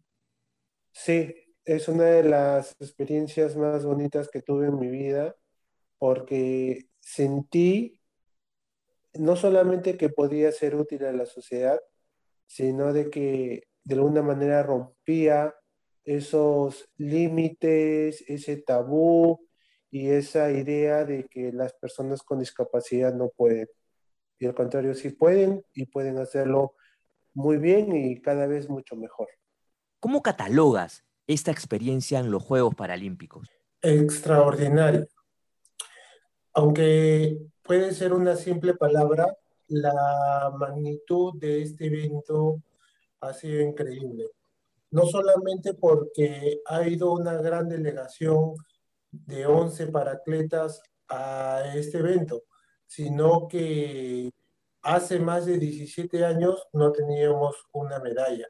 Sí, 0.93 1.35
es 1.65 1.89
una 1.89 2.05
de 2.05 2.25
las 2.25 2.77
experiencias 2.81 3.57
más 3.57 3.85
bonitas 3.85 4.29
que 4.29 4.41
tuve 4.41 4.67
en 4.67 4.79
mi 4.79 4.89
vida 4.89 5.35
porque 5.99 6.89
sentí 7.01 8.01
no 9.15 9.37
solamente 9.37 9.97
que 9.97 10.11
podía 10.11 10.53
ser 10.53 10.77
útil 10.77 11.05
a 11.05 11.13
la 11.13 11.27
sociedad, 11.27 11.81
sino 12.47 12.93
de 12.93 13.11
que 13.11 13.65
de 13.85 13.95
alguna 13.95 14.23
manera 14.23 14.63
rompía 14.63 15.55
esos 16.09 16.89
límites, 16.97 18.25
ese 18.29 18.57
tabú 18.57 19.47
y 19.91 20.09
esa 20.09 20.51
idea 20.51 21.05
de 21.05 21.27
que 21.29 21.53
las 21.53 21.75
personas 21.75 22.23
con 22.23 22.39
discapacidad 22.39 23.13
no 23.13 23.29
pueden. 23.29 23.69
Y 24.39 24.47
al 24.47 24.55
contrario, 24.55 24.95
sí 24.95 25.11
pueden 25.11 25.63
y 25.75 25.85
pueden 25.85 26.17
hacerlo 26.19 26.75
muy 27.35 27.59
bien 27.59 27.95
y 27.95 28.23
cada 28.23 28.47
vez 28.47 28.71
mucho 28.71 28.97
mejor. 28.97 29.29
¿Cómo 30.01 30.23
catalogas 30.23 31.05
esta 31.27 31.51
experiencia 31.51 32.21
en 32.21 32.31
los 32.31 32.43
Juegos 32.43 32.75
Paralímpicos? 32.75 33.47
Extraordinario. 33.83 35.07
Aunque 36.55 37.39
puede 37.63 37.93
ser 37.93 38.15
una 38.15 38.35
simple 38.35 38.73
palabra, 38.75 39.37
la 39.67 40.55
magnitud 40.59 41.35
de 41.39 41.63
este 41.63 41.87
evento 41.87 42.63
ha 43.21 43.35
sido 43.35 43.61
increíble 43.61 44.25
no 44.91 45.07
solamente 45.07 45.75
porque 45.75 46.61
ha 46.67 46.87
ido 46.87 47.13
una 47.13 47.35
gran 47.35 47.69
delegación 47.69 48.55
de 49.11 49.47
11 49.47 49.89
paratletas 49.89 50.83
a 51.09 51.73
este 51.75 51.99
evento, 51.99 52.45
sino 52.87 53.49
que 53.49 54.31
hace 54.83 55.19
más 55.19 55.47
de 55.47 55.59
17 55.59 56.25
años 56.25 56.69
no 56.73 56.93
teníamos 56.93 57.57
una 57.73 57.99
medalla 57.99 58.47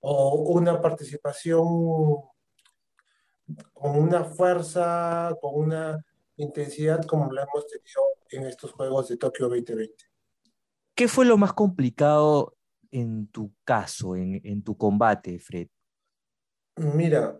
o 0.00 0.34
una 0.52 0.80
participación 0.80 1.66
con 3.72 3.96
una 3.96 4.24
fuerza, 4.24 5.34
con 5.40 5.54
una 5.54 6.04
intensidad 6.36 7.04
como 7.04 7.32
la 7.32 7.42
hemos 7.42 7.66
tenido 7.66 8.02
en 8.30 8.46
estos 8.46 8.72
Juegos 8.72 9.08
de 9.08 9.16
Tokio 9.16 9.48
2020. 9.48 10.04
¿Qué 10.94 11.08
fue 11.08 11.24
lo 11.24 11.36
más 11.36 11.52
complicado 11.52 12.57
en 12.90 13.28
tu 13.28 13.52
caso, 13.64 14.16
en, 14.16 14.62
tu 14.62 14.76
combate, 14.76 15.38
Fred? 15.38 15.68
Mira, 16.76 17.38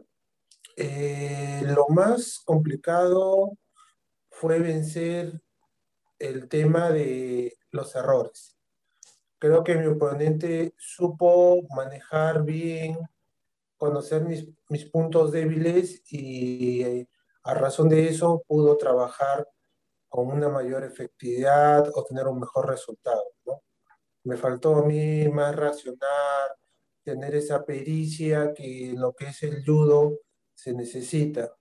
eh, 0.76 1.62
lo 1.64 1.86
más 1.88 2.40
complicado 2.44 3.52
fue 4.30 4.58
vencer 4.58 5.40
el 6.18 6.48
tema 6.48 6.90
de 6.90 7.56
los 7.70 7.94
errores. 7.94 8.56
Creo 9.38 9.62
que 9.62 9.76
mi 9.76 9.86
oponente 9.86 10.74
supo 10.76 11.62
manejar 11.74 12.42
bien, 12.42 12.98
conocer 13.76 14.24
mis, 14.24 14.48
mis 14.68 14.84
puntos 14.86 15.30
débiles 15.30 16.02
y 16.10 16.82
eh, 16.82 17.08
a 17.44 17.54
razón 17.54 17.88
de 17.88 18.08
eso 18.08 18.42
pudo 18.46 18.76
trabajar 18.76 19.48
con 20.08 20.28
una 20.28 20.48
mayor 20.48 20.84
efectividad 20.84 21.88
o 21.94 22.04
tener 22.04 22.26
un 22.26 22.40
mejor 22.40 22.68
resultado. 22.68 23.22
¿no? 23.46 23.62
Me 24.28 24.36
faltó 24.36 24.76
a 24.76 24.84
mí 24.84 25.26
más 25.30 25.56
racionar, 25.56 26.50
tener 27.02 27.34
esa 27.34 27.64
pericia 27.64 28.52
que 28.52 28.92
lo 28.94 29.14
que 29.14 29.28
es 29.28 29.42
el 29.42 29.64
judo 29.64 30.18
se 30.52 30.74
necesita. 30.74 31.56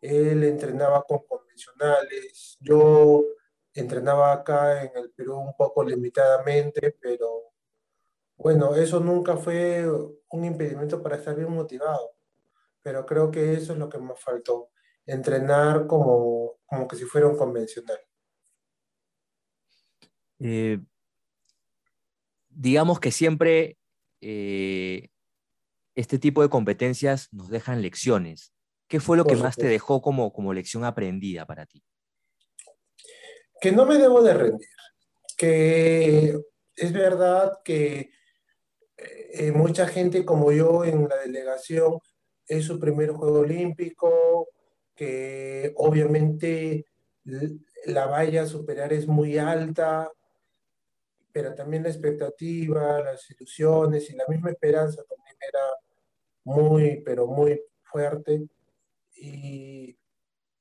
Él 0.00 0.44
entrenaba 0.44 1.02
con 1.02 1.18
convencionales, 1.26 2.56
yo 2.58 3.22
entrenaba 3.74 4.32
acá 4.32 4.82
en 4.82 4.96
el 4.96 5.10
Perú 5.10 5.36
un 5.36 5.54
poco 5.58 5.84
limitadamente, 5.84 6.96
pero 6.98 7.52
bueno, 8.36 8.74
eso 8.74 8.98
nunca 8.98 9.36
fue 9.36 9.86
un 10.30 10.44
impedimento 10.46 11.02
para 11.02 11.16
estar 11.16 11.36
bien 11.36 11.52
motivado, 11.52 12.16
pero 12.80 13.04
creo 13.04 13.30
que 13.30 13.52
eso 13.52 13.74
es 13.74 13.78
lo 13.78 13.90
que 13.90 13.98
me 13.98 14.14
faltó, 14.16 14.70
entrenar 15.04 15.86
como, 15.86 16.60
como 16.64 16.88
que 16.88 16.96
si 16.96 17.04
fuera 17.04 17.26
un 17.26 17.36
convencional. 17.36 17.98
Eh, 20.38 20.80
digamos 22.54 23.00
que 23.00 23.10
siempre 23.10 23.78
eh, 24.20 25.08
este 25.94 26.18
tipo 26.18 26.42
de 26.42 26.48
competencias 26.48 27.28
nos 27.32 27.48
dejan 27.48 27.82
lecciones. 27.82 28.52
¿Qué 28.88 29.00
fue 29.00 29.16
lo 29.16 29.24
que 29.24 29.36
más 29.36 29.56
te 29.56 29.66
dejó 29.66 30.02
como, 30.02 30.32
como 30.32 30.52
lección 30.52 30.84
aprendida 30.84 31.46
para 31.46 31.66
ti? 31.66 31.82
Que 33.60 33.72
no 33.72 33.86
me 33.86 33.96
debo 33.96 34.22
de 34.22 34.34
rendir, 34.34 34.68
que 35.36 36.38
es 36.76 36.92
verdad 36.92 37.58
que 37.64 38.10
eh, 38.96 39.52
mucha 39.52 39.86
gente 39.86 40.24
como 40.24 40.52
yo 40.52 40.84
en 40.84 41.08
la 41.08 41.16
delegación 41.16 41.98
es 42.46 42.64
su 42.66 42.78
primer 42.78 43.10
juego 43.10 43.40
olímpico, 43.40 44.48
que 44.94 45.72
obviamente 45.76 46.86
la 47.86 48.06
valla 48.06 48.42
a 48.42 48.46
superar 48.46 48.92
es 48.92 49.06
muy 49.06 49.38
alta, 49.38 50.10
pero 51.34 51.52
también 51.52 51.82
la 51.82 51.88
expectativa, 51.88 53.02
las 53.02 53.28
ilusiones 53.28 54.08
y 54.08 54.14
la 54.14 54.24
misma 54.28 54.50
esperanza 54.50 55.02
también 55.02 55.36
era 55.40 55.64
muy, 56.44 57.02
pero 57.04 57.26
muy 57.26 57.60
fuerte. 57.82 58.46
Y 59.16 59.98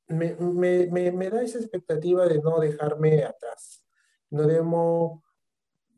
me, 0.08 0.36
me, 0.36 1.12
me, 1.12 1.30
da 1.30 1.44
esa 1.44 1.60
expectativa 1.60 2.26
de 2.26 2.40
no 2.40 2.60
dejarme 2.60 3.24
atrás. 3.24 3.86
No 4.32 4.48
debo 4.48 5.24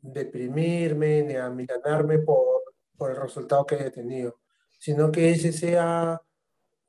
deprimirme 0.02 1.22
ni 1.22 1.36
amilanarme 1.36 2.18
por, 2.18 2.62
por 2.98 3.12
el 3.12 3.16
resultado 3.16 3.64
que 3.64 3.76
haya 3.76 3.90
tenido, 3.90 4.40
sino 4.78 5.10
que 5.10 5.30
ese 5.30 5.52
sea 5.52 6.20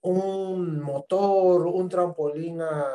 un 0.02 0.82
motor, 0.82 1.68
un 1.68 1.88
trampolín 1.88 2.60
a 2.62 2.86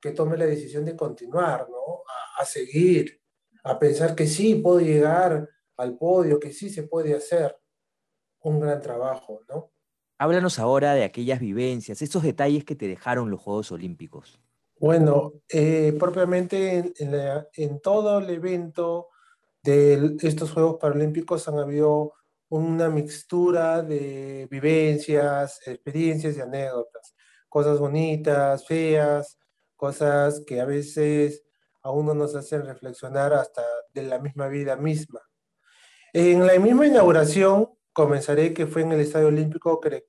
que 0.00 0.12
tome 0.12 0.38
la 0.38 0.46
decisión 0.46 0.86
de 0.86 0.96
continuar, 0.96 1.68
¿no? 1.68 2.02
a, 2.38 2.40
a 2.40 2.44
seguir, 2.46 3.20
a 3.64 3.78
pensar 3.78 4.14
que 4.14 4.26
sí 4.26 4.56
puedo 4.56 4.80
llegar 4.80 5.48
al 5.76 5.96
podio, 5.96 6.38
que 6.38 6.52
sí 6.52 6.70
se 6.70 6.84
puede 6.84 7.14
hacer 7.14 7.56
un 8.40 8.60
gran 8.60 8.80
trabajo, 8.80 9.40
¿no? 9.48 9.72
Háblanos 10.18 10.58
ahora 10.58 10.94
de 10.94 11.02
aquellas 11.02 11.40
vivencias, 11.40 12.00
esos 12.00 12.22
detalles 12.22 12.64
que 12.64 12.76
te 12.76 12.86
dejaron 12.86 13.30
los 13.30 13.40
Juegos 13.40 13.72
Olímpicos. 13.72 14.38
Bueno, 14.78 15.32
eh, 15.48 15.96
propiamente 15.98 16.92
en, 16.98 17.80
todo 17.80 18.18
el 18.18 18.30
evento 18.30 19.08
de 19.62 20.16
estos 20.20 20.52
Juegos 20.52 20.76
Paralímpicos 20.80 21.48
han 21.48 21.58
habido 21.58 22.12
una 22.48 22.90
mixtura 22.90 23.82
de 23.82 24.46
vivencias, 24.50 25.60
experiencias 25.66 26.36
y 26.36 26.40
anécdotas, 26.40 27.14
cosas 27.48 27.78
bonitas, 27.78 28.66
feas, 28.66 29.38
cosas 29.74 30.42
que 30.46 30.60
a 30.60 30.64
veces 30.64 31.43
a 31.84 31.90
uno 31.90 32.14
nos 32.14 32.34
hacen 32.34 32.64
reflexionar 32.64 33.34
hasta 33.34 33.62
de 33.92 34.02
la 34.02 34.18
misma 34.18 34.48
vida 34.48 34.74
misma. 34.74 35.20
En 36.12 36.46
la 36.46 36.58
misma 36.58 36.86
inauguración, 36.86 37.68
comenzaré 37.92 38.54
que 38.54 38.66
fue 38.66 38.82
en 38.82 38.92
el 38.92 39.00
Estadio 39.00 39.28
Olímpico 39.28 39.80
que, 39.80 40.06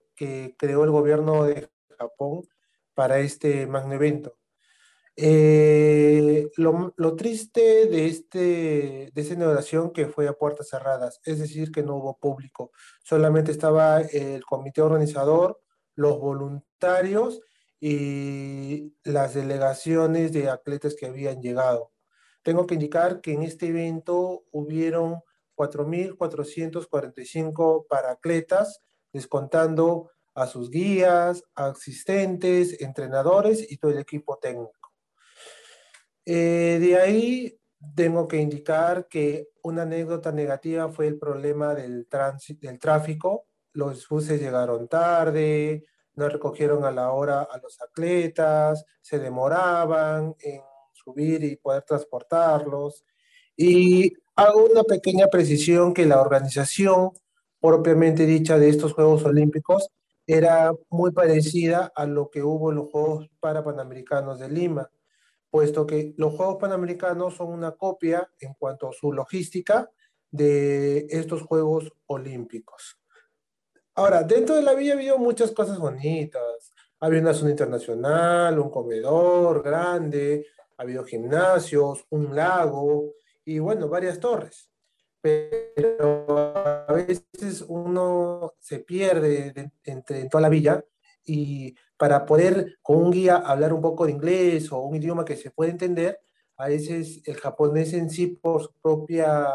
creó 0.58 0.86
el 0.86 0.92
gobierno 0.92 1.44
de 1.44 1.70
Japón 2.00 2.44
para 2.94 3.20
este 3.20 3.68
magno 3.68 3.94
evento. 3.94 4.38
Eh, 5.18 6.50
lo, 6.56 6.94
lo, 6.96 7.16
triste 7.18 7.88
de, 7.88 8.08
este, 8.08 9.12
de 9.14 9.22
esta 9.22 9.34
inauguración 9.34 9.92
que 9.92 10.08
fue 10.08 10.30
a 10.30 10.34
puertas 10.34 10.70
cerradas, 10.70 11.20
es 11.26 11.40
decir, 11.40 11.72
que 11.72 11.84
no 11.84 11.96
hubo 11.96 12.18
público, 12.18 12.72
solamente 13.04 13.52
estaba 13.52 14.00
el 14.00 14.46
comité 14.46 14.82
organizador, 14.82 15.62
los 15.96 16.18
voluntarios 16.20 17.42
y 17.80 18.94
las 19.04 19.34
delegaciones 19.34 20.32
de 20.32 20.50
atletas 20.50 20.96
que 20.96 21.06
habían 21.06 21.42
llegado. 21.42 21.92
Tengo 22.44 22.68
que 22.68 22.76
indicar 22.76 23.22
que 23.22 23.34
en 23.34 23.44
este 23.44 23.68
evento 23.68 24.46
hubieron 24.52 25.22
4.445 25.56 27.88
para 27.88 28.12
atletas, 28.12 28.82
descontando 29.12 30.12
a 30.36 30.48
sus 30.48 30.70
guías, 30.70 31.44
asistentes, 31.56 32.82
entrenadores 32.82 33.72
y 33.72 33.78
todo 33.78 33.92
el 33.92 34.00
equipo 34.00 34.38
técnico. 34.38 34.92
Eh, 36.26 36.78
de 36.82 36.98
ahí 36.98 37.60
tengo 37.96 38.28
que 38.28 38.38
indicar 38.38 39.08
que 39.08 39.48
una 39.64 39.84
anécdota 39.84 40.32
negativa 40.32 40.90
fue 40.90 41.08
el 41.08 41.18
problema 41.18 41.74
del, 41.74 42.08
del 42.60 42.80
tráfico. 42.80 43.48
Los 43.74 44.08
buses 44.08 44.42
llegaron 44.42 44.88
tarde, 44.88 45.86
no 46.16 46.30
recogieron 46.30 46.86
a 46.86 46.92
la 46.92 47.12
hora 47.12 47.44
a 47.44 47.58
los 47.60 47.82
atletas, 47.82 48.86
se 49.02 49.20
demoraban 49.20 50.36
en 50.40 50.62
subir 50.94 51.44
y 51.44 51.58
poder 51.58 51.84
transportarlos. 51.84 53.06
Y 53.58 54.14
hago 54.36 54.66
una 54.66 54.84
pequeña 54.84 55.28
precisión 55.28 55.94
que 55.94 56.06
la 56.06 56.22
organización 56.22 57.12
propiamente 57.60 58.26
dicha 58.26 58.60
de 58.60 58.70
estos 58.70 58.94
Juegos 58.94 59.24
Olímpicos 59.26 59.90
era 60.28 60.72
muy 60.90 61.12
parecida 61.12 61.92
a 61.96 62.06
lo 62.06 62.30
que 62.30 62.44
hubo 62.44 62.72
en 62.72 62.78
los 62.78 62.90
Juegos 62.90 63.30
Parapanamericanos 63.40 64.40
de 64.40 64.50
Lima 64.50 64.90
puesto 65.56 65.88
que 65.88 66.14
los 66.18 66.34
Juegos 66.34 66.58
Panamericanos 66.60 67.36
son 67.36 67.48
una 67.48 67.72
copia 67.72 68.30
en 68.42 68.56
cuanto 68.56 68.90
a 68.90 68.92
su 68.92 69.14
logística 69.14 69.90
de 70.30 71.08
estos 71.10 71.44
Juegos 71.44 71.94
Olímpicos. 72.08 72.98
Ahora, 73.98 74.24
dentro 74.24 74.56
de 74.56 74.62
la 74.62 74.74
villa 74.74 74.94
había 74.94 75.16
muchas 75.16 75.52
cosas 75.52 75.80
bonitas. 75.80 76.74
Había 77.00 77.22
una 77.22 77.34
zona 77.34 77.52
internacional, 77.52 78.60
un 78.60 78.70
comedor 78.70 79.64
grande, 79.64 80.48
había 80.78 81.02
gimnasios, 81.06 82.06
un 82.10 82.36
lago 82.36 83.14
y 83.46 83.60
bueno, 83.60 83.88
varias 83.88 84.20
torres. 84.20 84.70
Pero 85.22 86.26
a 86.28 86.92
veces 86.92 87.64
uno 87.68 88.54
se 88.60 88.80
pierde 88.80 89.72
entre, 89.86 90.20
en 90.20 90.30
toda 90.30 90.42
la 90.42 90.50
villa 90.50 90.84
y 91.24 91.74
para 91.98 92.26
poder 92.26 92.78
con 92.82 92.98
un 92.98 93.12
guía 93.12 93.38
hablar 93.38 93.72
un 93.72 93.82
poco 93.82 94.06
de 94.06 94.12
inglés 94.12 94.72
o 94.74 94.80
un 94.80 94.96
idioma 94.98 95.24
que 95.24 95.38
se 95.38 95.52
puede 95.52 95.72
entender, 95.72 96.20
a 96.58 96.68
veces 96.68 97.22
el 97.26 97.36
japonés 97.36 97.94
en 97.94 98.10
sí 98.10 98.28
por 98.28 98.64
su, 98.64 98.74
propia, 98.82 99.48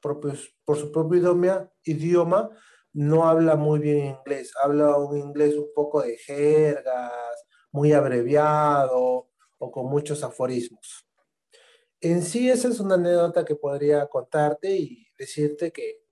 por 0.00 0.76
su 0.76 0.92
propio 0.92 1.18
idioma, 1.18 1.70
idioma 1.84 2.50
no 2.92 3.28
habla 3.28 3.56
muy 3.56 3.78
bien 3.78 4.06
inglés, 4.06 4.52
habla 4.62 4.96
un 4.96 5.16
inglés 5.16 5.54
un 5.56 5.72
poco 5.74 6.02
de 6.02 6.16
jergas, 6.18 7.12
muy 7.72 7.92
abreviado 7.92 9.28
o 9.58 9.70
con 9.70 9.86
muchos 9.86 10.24
aforismos. 10.24 11.06
En 12.00 12.22
sí 12.22 12.50
esa 12.50 12.68
es 12.68 12.80
una 12.80 12.94
anécdota 12.94 13.44
que 13.44 13.56
podría 13.56 14.06
contarte 14.06 14.74
y 14.74 15.06
decirte 15.18 15.70
que 15.70 16.02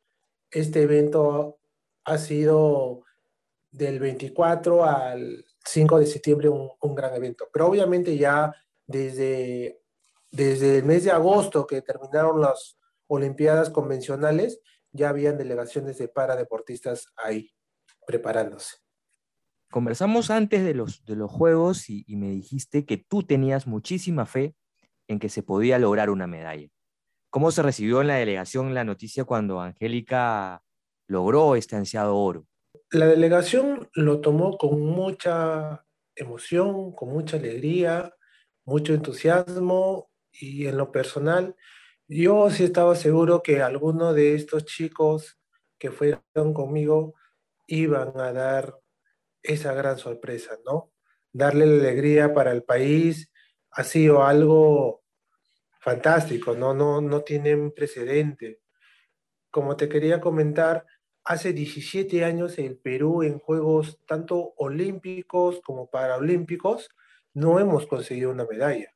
este 0.51 0.83
evento 0.83 1.59
ha 2.05 2.19
sido 2.19 3.05
del 3.71 3.99
24 3.99 4.85
al 4.85 5.45
5 5.65 5.99
de 5.99 6.07
septiembre 6.07 6.49
un, 6.49 6.95
gran 6.95 7.15
evento. 7.15 7.49
Pero 7.53 7.67
obviamente 7.67 8.17
ya 8.17 8.55
desde, 8.87 9.83
desde 10.31 10.79
el 10.79 10.85
mes 10.85 11.05
de 11.05 11.11
agosto 11.11 11.67
que 11.67 11.83
terminaron 11.83 12.41
las 12.41 12.77
Olimpiadas 13.11 13.71
convencionales, 13.71 14.61
ya 14.93 15.09
habían 15.09 15.39
delegaciones 15.39 15.99
de 15.99 16.09
paradeportistas 16.09 17.13
ahí 17.17 17.51
preparándose. 18.07 18.77
Conversamos 19.71 20.31
antes 20.31 20.65
de 20.65 20.75
los, 20.75 21.05
de 21.05 21.17
los 21.17 21.31
Juegos 21.31 21.91
y, 21.91 22.05
y 22.07 22.17
me 22.17 22.31
dijiste 22.31 22.87
que 22.87 22.97
tú 22.97 23.23
tenías 23.23 23.67
muchísima 23.67 24.25
fe 24.25 24.55
en 25.09 25.19
que 25.19 25.29
se 25.29 25.43
podía 25.43 25.79
lograr 25.79 26.11
una 26.11 26.27
medalla. 26.27 26.69
¿Cómo 27.31 27.51
se 27.51 27.63
recibió 27.63 28.01
en 28.01 28.07
la 28.07 28.17
delegación 28.17 28.73
la 28.73 28.85
noticia 28.85 29.25
cuando 29.25 29.61
Angélica 29.61 30.63
logró 31.07 31.57
este 31.57 31.77
ansiado 31.77 32.17
oro? 32.17 32.47
La 32.91 33.07
delegación 33.07 33.91
lo 33.93 34.21
tomó 34.21 34.57
con 34.57 34.81
mucha 34.81 35.85
emoción, 36.15 36.93
con 36.93 37.11
mucha 37.11 37.37
alegría, 37.37 38.15
mucho 38.65 38.95
entusiasmo 38.95 40.11
y 40.33 40.67
en 40.67 40.77
lo 40.79 40.91
personal, 40.91 41.55
yo 42.09 42.51
sí 42.51 42.65
estaba 42.65 42.97
seguro 42.97 43.43
que 43.43 43.63
alguno 43.63 44.15
de 44.15 44.35
estos 44.35 44.65
chicos 44.65 45.39
que 45.79 45.91
fueron 45.91 46.55
conmigo 46.55 47.15
iban 47.67 48.19
a 48.19 48.33
dar 48.33 48.79
esa 49.43 49.75
gran 49.75 49.99
sorpresa, 49.99 50.59
¿no? 50.65 50.93
Darle 51.33 51.67
la 51.67 51.89
alegría 51.89 52.33
para 52.35 52.53
el 52.53 52.65
país 52.65 53.31
ha 53.71 53.85
sido 53.85 54.25
algo 54.25 55.03
fantástico, 55.81 56.55
¿no? 56.55 56.75
No, 56.75 57.01
no 57.01 57.23
tienen 57.23 57.73
precedente. 57.73 58.61
Como 59.51 59.77
te 59.77 59.89
quería 59.89 60.21
comentar, 60.21 60.87
hace 61.25 61.53
17 61.53 62.25
años 62.25 62.59
el 62.59 62.79
Perú 62.79 63.23
en 63.23 63.39
Juegos 63.39 64.01
tanto 64.07 64.55
olímpicos 64.57 65.61
como 65.63 65.91
paraolímpicos 65.91 66.89
no 67.35 67.61
hemos 67.61 67.87
conseguido 67.87 68.31
una 68.31 68.47
medalla. 68.47 68.93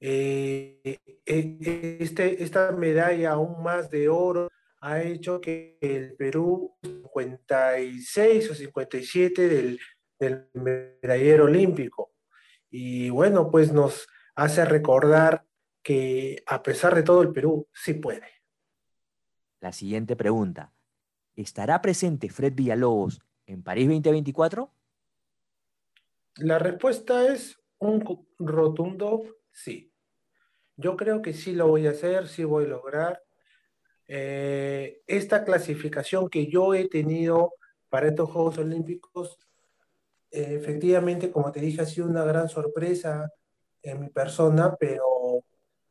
Eh, 0.00 0.98
este, 1.24 2.42
esta 2.42 2.72
medalla 2.72 3.32
aún 3.32 3.62
más 3.62 3.90
de 3.90 4.08
oro 4.08 4.48
ha 4.80 5.02
hecho 5.02 5.40
que 5.40 5.76
el 5.80 6.14
Perú 6.14 6.76
56 6.82 8.50
o 8.50 8.54
57 8.54 9.48
del, 9.48 9.80
del 10.18 10.48
medallero 10.54 11.44
olímpico. 11.44 12.12
Y 12.70 13.10
bueno, 13.10 13.50
pues 13.50 13.72
nos 13.72 14.06
hace 14.34 14.64
recordar 14.64 15.44
que 15.82 16.42
a 16.46 16.62
pesar 16.62 16.94
de 16.94 17.02
todo 17.02 17.22
el 17.22 17.32
Perú 17.32 17.66
sí 17.72 17.94
puede. 17.94 18.26
La 19.60 19.72
siguiente 19.72 20.14
pregunta. 20.14 20.72
¿Estará 21.34 21.80
presente 21.80 22.28
Fred 22.28 22.52
Villalobos 22.54 23.20
en 23.46 23.62
París 23.62 23.88
2024? 23.88 24.72
La 26.36 26.58
respuesta 26.58 27.32
es 27.32 27.58
un 27.78 28.26
rotundo 28.38 29.22
sí. 29.50 29.87
Yo 30.78 30.96
creo 30.96 31.22
que 31.22 31.34
sí 31.34 31.54
lo 31.54 31.66
voy 31.66 31.88
a 31.88 31.90
hacer, 31.90 32.28
sí 32.28 32.44
voy 32.44 32.64
a 32.66 32.68
lograr. 32.68 33.22
Eh, 34.06 35.02
esta 35.08 35.44
clasificación 35.44 36.30
que 36.30 36.46
yo 36.46 36.72
he 36.72 36.88
tenido 36.88 37.54
para 37.88 38.08
estos 38.08 38.30
Juegos 38.30 38.58
Olímpicos, 38.58 39.38
eh, 40.30 40.54
efectivamente, 40.54 41.32
como 41.32 41.50
te 41.50 41.60
dije, 41.60 41.82
ha 41.82 41.86
sido 41.86 42.06
una 42.06 42.24
gran 42.24 42.48
sorpresa 42.48 43.28
en 43.82 44.00
mi 44.00 44.08
persona, 44.08 44.76
pero 44.78 45.42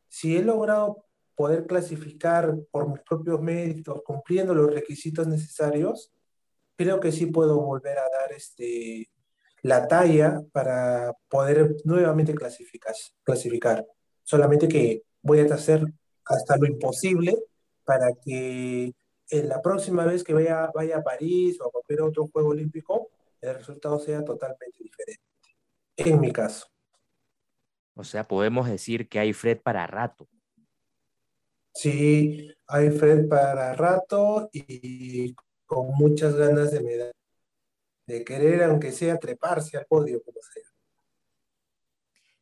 si 0.08 0.38
he 0.38 0.42
logrado 0.42 1.06
poder 1.36 1.68
clasificar 1.68 2.56
por 2.72 2.90
mis 2.90 3.02
propios 3.02 3.42
méritos, 3.42 4.02
cumpliendo 4.04 4.56
los 4.56 4.74
requisitos 4.74 5.28
necesarios, 5.28 6.14
creo 6.78 7.02
que 7.02 7.12
sí 7.12 7.26
puedo 7.26 7.60
volver 7.60 7.98
a 8.00 8.04
dar 8.04 8.32
este, 8.32 9.10
la 9.64 9.86
talla 9.86 10.42
para 10.54 11.14
poder 11.28 11.76
nuevamente 11.84 12.34
clasificar, 12.34 12.96
clasificar. 13.24 13.86
Solamente 14.28 14.68
que 14.68 15.04
voy 15.22 15.40
a 15.40 15.46
hacer 15.54 15.86
hasta 16.26 16.58
lo 16.58 16.68
imposible 16.68 17.34
para 17.86 18.12
que 18.14 18.92
en 19.30 19.48
la 19.48 19.62
próxima 19.62 20.04
vez 20.04 20.22
que 20.22 20.34
vaya, 20.34 20.70
vaya 20.76 20.98
a 20.98 21.04
París 21.04 21.58
o 21.62 21.68
a 21.68 21.72
cualquier 21.72 22.02
otro 22.02 22.28
Juego 22.28 22.50
Olímpico, 22.50 23.10
el 23.40 23.56
resultado 23.56 23.98
sea 24.00 24.26
totalmente 24.26 24.84
diferente. 24.84 25.24
En 25.96 26.20
mi 26.20 26.34
caso. 26.34 26.68
O 27.96 28.04
sea, 28.04 28.28
podemos 28.28 28.68
decir 28.68 29.08
que 29.08 29.20
hay 29.20 29.32
Fred 29.32 29.62
para 29.62 29.88
rato. 29.88 30.28
Sí, 31.74 32.54
hay 32.68 32.92
Fred 32.92 33.30
para 33.30 33.76
rato 33.76 34.50
y 34.52 35.34
con 35.66 35.94
muchas 35.96 36.36
ganas 36.36 36.72
de 36.72 37.14
de 38.06 38.26
querer, 38.26 38.64
aunque 38.64 38.92
sea 38.92 39.18
treparse 39.18 39.78
al 39.78 39.86
podio, 39.86 40.22
como 40.22 40.42
sea. 40.42 40.67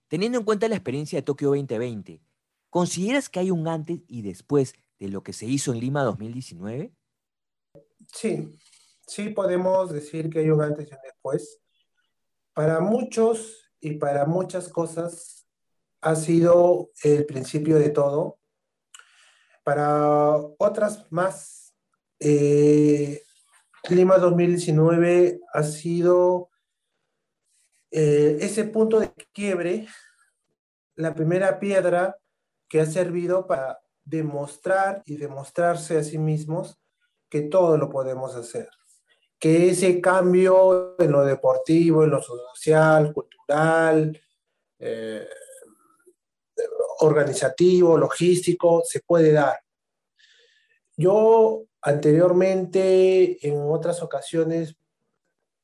Teniendo 0.08 0.38
en 0.38 0.46
cuenta 0.46 0.68
la 0.68 0.76
experiencia 0.76 1.18
de 1.18 1.24
Tokio 1.24 1.50
2020, 1.50 2.22
¿consideras 2.70 3.30
que 3.30 3.40
hay 3.40 3.52
un 3.52 3.68
antes 3.68 4.02
y 4.08 4.22
después 4.22 4.76
de 5.00 5.10
lo 5.10 5.24
que 5.24 5.34
se 5.34 5.46
hizo 5.46 5.74
en 5.74 5.80
Lima 5.80 6.04
2019? 6.04 6.94
Sí, 8.14 8.56
sí 9.08 9.30
podemos 9.30 9.92
decir 9.92 10.30
que 10.30 10.40
hay 10.40 10.50
un 10.50 10.62
antes 10.62 10.88
y 10.90 10.94
un 10.94 11.00
después. 11.04 11.60
Para 12.54 12.80
muchos 12.80 13.72
y 13.80 13.96
para 13.96 14.26
muchas 14.26 14.70
cosas 14.70 15.48
ha 16.02 16.16
sido 16.16 16.92
el 17.04 17.26
principio 17.26 17.78
de 17.80 17.90
todo. 17.90 18.38
Para 19.64 20.38
otras 20.60 21.08
más, 21.12 21.74
eh, 22.20 23.24
Clima 23.82 24.18
2019 24.18 25.40
ha 25.52 25.64
sido 25.64 26.50
eh, 27.92 28.38
ese 28.42 28.66
punto 28.66 29.00
de 29.00 29.12
quiebre, 29.32 29.88
la 30.96 31.14
primera 31.14 31.60
piedra 31.60 32.18
que 32.68 32.82
ha 32.82 32.86
servido 32.86 33.48
para 33.48 33.80
demostrar 34.04 35.02
y 35.06 35.18
demostrarse 35.18 35.98
a 35.98 36.04
sí 36.04 36.18
mismos 36.18 36.78
que 37.30 37.42
todo 37.42 37.78
lo 37.78 37.90
podemos 37.90 38.36
hacer, 38.36 38.70
que 39.40 39.70
ese 39.70 40.00
cambio 40.00 40.96
en 41.00 41.12
lo 41.12 41.26
deportivo, 41.26 42.04
en 42.04 42.12
lo 42.12 42.22
social, 42.22 43.14
cultural, 43.14 44.20
eh, 44.80 45.28
organizativo, 47.00 47.98
logístico, 47.98 48.84
se 48.86 49.02
puede 49.02 49.32
dar. 49.32 49.60
Yo 50.98 51.66
anteriormente, 51.82 53.46
en 53.48 53.62
otras 53.70 54.02
ocasiones, 54.02 54.76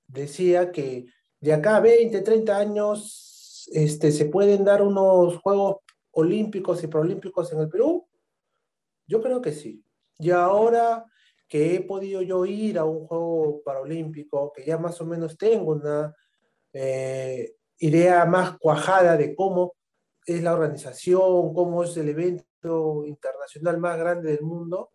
decía 0.07 0.71
que 0.71 1.05
de 1.41 1.53
acá 1.53 1.77
a 1.77 1.79
20, 1.79 2.21
30 2.21 2.57
años, 2.57 3.67
este, 3.73 4.11
se 4.11 4.25
pueden 4.25 4.63
dar 4.63 4.81
unos 4.81 5.37
Juegos 5.39 5.77
Olímpicos 6.11 6.83
y 6.83 6.87
Proolímpicos 6.87 7.51
en 7.51 7.59
el 7.59 7.69
Perú? 7.69 8.07
Yo 9.07 9.21
creo 9.21 9.41
que 9.41 9.51
sí. 9.51 9.83
Y 10.19 10.31
ahora 10.31 11.05
que 11.47 11.75
he 11.75 11.81
podido 11.81 12.21
yo 12.21 12.45
ir 12.45 12.77
a 12.77 12.85
un 12.85 13.07
Juego 13.07 13.61
Paralímpico, 13.63 14.53
que 14.53 14.63
ya 14.63 14.77
más 14.77 15.01
o 15.01 15.05
menos 15.05 15.37
tengo 15.37 15.71
una 15.73 16.15
eh, 16.71 17.55
idea 17.79 18.25
más 18.25 18.57
cuajada 18.57 19.17
de 19.17 19.35
cómo 19.35 19.73
es 20.25 20.41
la 20.43 20.53
organización, 20.53 21.53
cómo 21.53 21.83
es 21.83 21.97
el 21.97 22.09
evento 22.09 23.03
internacional 23.05 23.79
más 23.79 23.97
grande 23.97 24.31
del 24.31 24.43
mundo, 24.43 24.91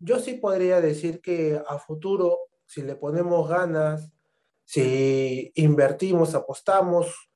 yo 0.00 0.18
sí 0.18 0.34
podría 0.34 0.80
decir 0.80 1.20
que 1.20 1.60
a 1.66 1.78
futuro, 1.78 2.38
si 2.66 2.82
le 2.82 2.96
ponemos 2.96 3.48
ganas, 3.48 4.12
si 4.68 5.50
invertimos, 5.54 6.34
apostamos 6.34 7.30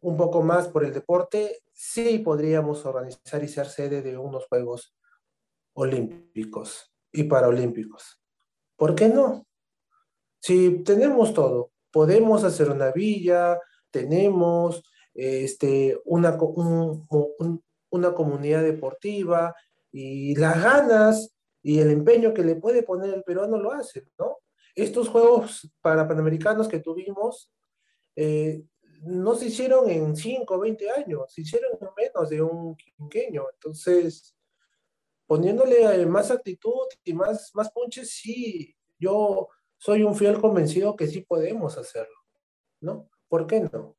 un 0.00 0.18
poco 0.18 0.42
más 0.42 0.68
por 0.68 0.84
el 0.84 0.92
deporte, 0.92 1.62
sí 1.72 2.18
podríamos 2.18 2.84
organizar 2.84 3.42
y 3.42 3.48
ser 3.48 3.68
sede 3.68 4.02
de 4.02 4.18
unos 4.18 4.44
Juegos 4.48 4.94
Olímpicos 5.72 6.94
y 7.10 7.22
Paralímpicos. 7.22 8.20
¿Por 8.76 8.94
qué 8.94 9.08
no? 9.08 9.46
Si 10.40 10.82
tenemos 10.84 11.32
todo, 11.32 11.72
podemos 11.90 12.44
hacer 12.44 12.68
una 12.68 12.92
villa, 12.92 13.58
tenemos 13.90 14.82
este, 15.14 15.98
una, 16.04 16.36
una 17.88 18.14
comunidad 18.14 18.62
deportiva 18.62 19.54
y 19.90 20.36
las 20.36 20.62
ganas 20.62 21.34
y 21.62 21.78
el 21.78 21.90
empeño 21.90 22.34
que 22.34 22.44
le 22.44 22.56
puede 22.56 22.82
poner 22.82 23.14
el 23.14 23.22
peruano 23.22 23.56
lo 23.56 23.72
hace, 23.72 24.06
¿no? 24.18 24.40
Estos 24.74 25.08
Juegos 25.08 25.70
para 25.80 26.06
Panamericanos 26.06 26.68
que 26.68 26.80
tuvimos 26.80 27.52
eh, 28.16 28.64
no 29.02 29.34
se 29.34 29.46
hicieron 29.46 29.88
en 29.90 30.16
5 30.16 30.54
o 30.54 30.58
20 30.58 30.90
años, 30.90 31.32
se 31.32 31.42
hicieron 31.42 31.72
en 31.80 31.88
menos 31.96 32.30
de 32.30 32.42
un 32.42 32.76
quinqueño. 32.76 33.44
Entonces, 33.52 34.34
poniéndole 35.26 36.06
más 36.06 36.30
actitud 36.30 36.86
y 37.04 37.12
más, 37.12 37.50
más 37.54 37.70
punches, 37.70 38.10
sí, 38.10 38.74
yo 38.98 39.48
soy 39.76 40.02
un 40.02 40.14
fiel 40.14 40.40
convencido 40.40 40.96
que 40.96 41.06
sí 41.06 41.20
podemos 41.20 41.76
hacerlo, 41.76 42.16
¿no? 42.80 43.10
¿Por 43.28 43.46
qué 43.46 43.60
no? 43.60 43.96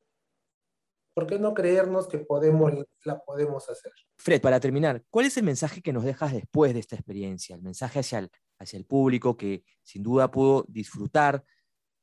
¿Por 1.14 1.26
qué 1.26 1.38
no 1.38 1.54
creernos 1.54 2.08
que 2.08 2.18
podemos, 2.18 2.72
la 3.04 3.18
podemos 3.20 3.70
hacer? 3.70 3.92
Fred, 4.16 4.40
para 4.40 4.60
terminar, 4.60 5.02
¿cuál 5.08 5.26
es 5.26 5.36
el 5.36 5.44
mensaje 5.44 5.80
que 5.80 5.92
nos 5.92 6.04
dejas 6.04 6.32
después 6.32 6.74
de 6.74 6.80
esta 6.80 6.96
experiencia? 6.96 7.56
El 7.56 7.62
mensaje 7.62 8.00
hacia 8.00 8.18
el, 8.18 8.30
hacia 8.58 8.78
el 8.78 8.84
público 8.84 9.36
que 9.36 9.64
sin 9.82 10.02
duda 10.02 10.30
pudo 10.30 10.64
disfrutar 10.68 11.44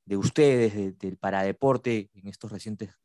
de 0.05 0.17
ustedes, 0.17 0.97
del 0.99 1.17
paradeporte 1.17 2.09
en 2.13 2.27
estos 2.27 2.51
recientes 2.51 2.97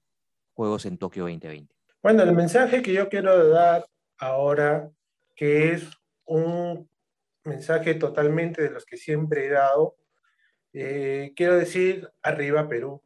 Juegos 0.54 0.86
en 0.86 0.98
Tokio 0.98 1.24
2020? 1.24 1.74
Bueno, 2.02 2.22
el 2.22 2.32
mensaje 2.32 2.82
que 2.82 2.92
yo 2.92 3.08
quiero 3.08 3.48
dar 3.48 3.86
ahora, 4.18 4.90
que 5.36 5.72
es 5.72 5.88
un 6.24 6.88
mensaje 7.44 7.94
totalmente 7.94 8.62
de 8.62 8.70
los 8.70 8.84
que 8.84 8.96
siempre 8.96 9.46
he 9.46 9.50
dado, 9.50 9.96
eh, 10.72 11.32
quiero 11.36 11.56
decir, 11.56 12.10
arriba 12.22 12.68
Perú, 12.68 13.02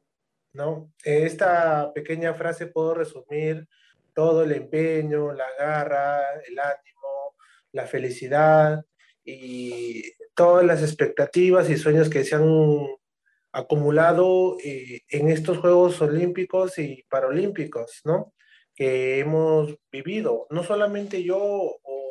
¿no? 0.53 0.93
Esta 1.05 1.93
pequeña 1.93 2.35
frase 2.35 2.67
puedo 2.67 2.95
resumir 2.95 3.69
todo 4.15 4.45
el 4.45 4.53
empeño, 4.53 5.33
la 5.33 5.47
garra, 5.59 6.21
el 6.47 6.59
ánimo, 6.59 7.37
la 7.73 7.87
felicidad 7.87 8.85
y 9.25 10.03
todas 10.35 10.65
las 10.65 10.83
expectativas 10.83 11.69
y 11.71 11.77
sueños 11.77 12.09
que 12.09 12.25
se 12.25 12.35
han 12.35 12.87
acumulado 13.53 14.57
eh, 14.65 15.03
en 15.09 15.29
estos 15.29 15.59
Juegos 15.59 16.01
Olímpicos 16.01 16.79
y 16.79 17.05
Paralímpicos, 17.09 18.01
¿no? 18.05 18.33
Que 18.75 19.19
hemos 19.21 19.77
vivido, 19.91 20.47
no 20.51 20.65
solamente 20.65 21.23
yo 21.23 21.39
o 21.39 22.09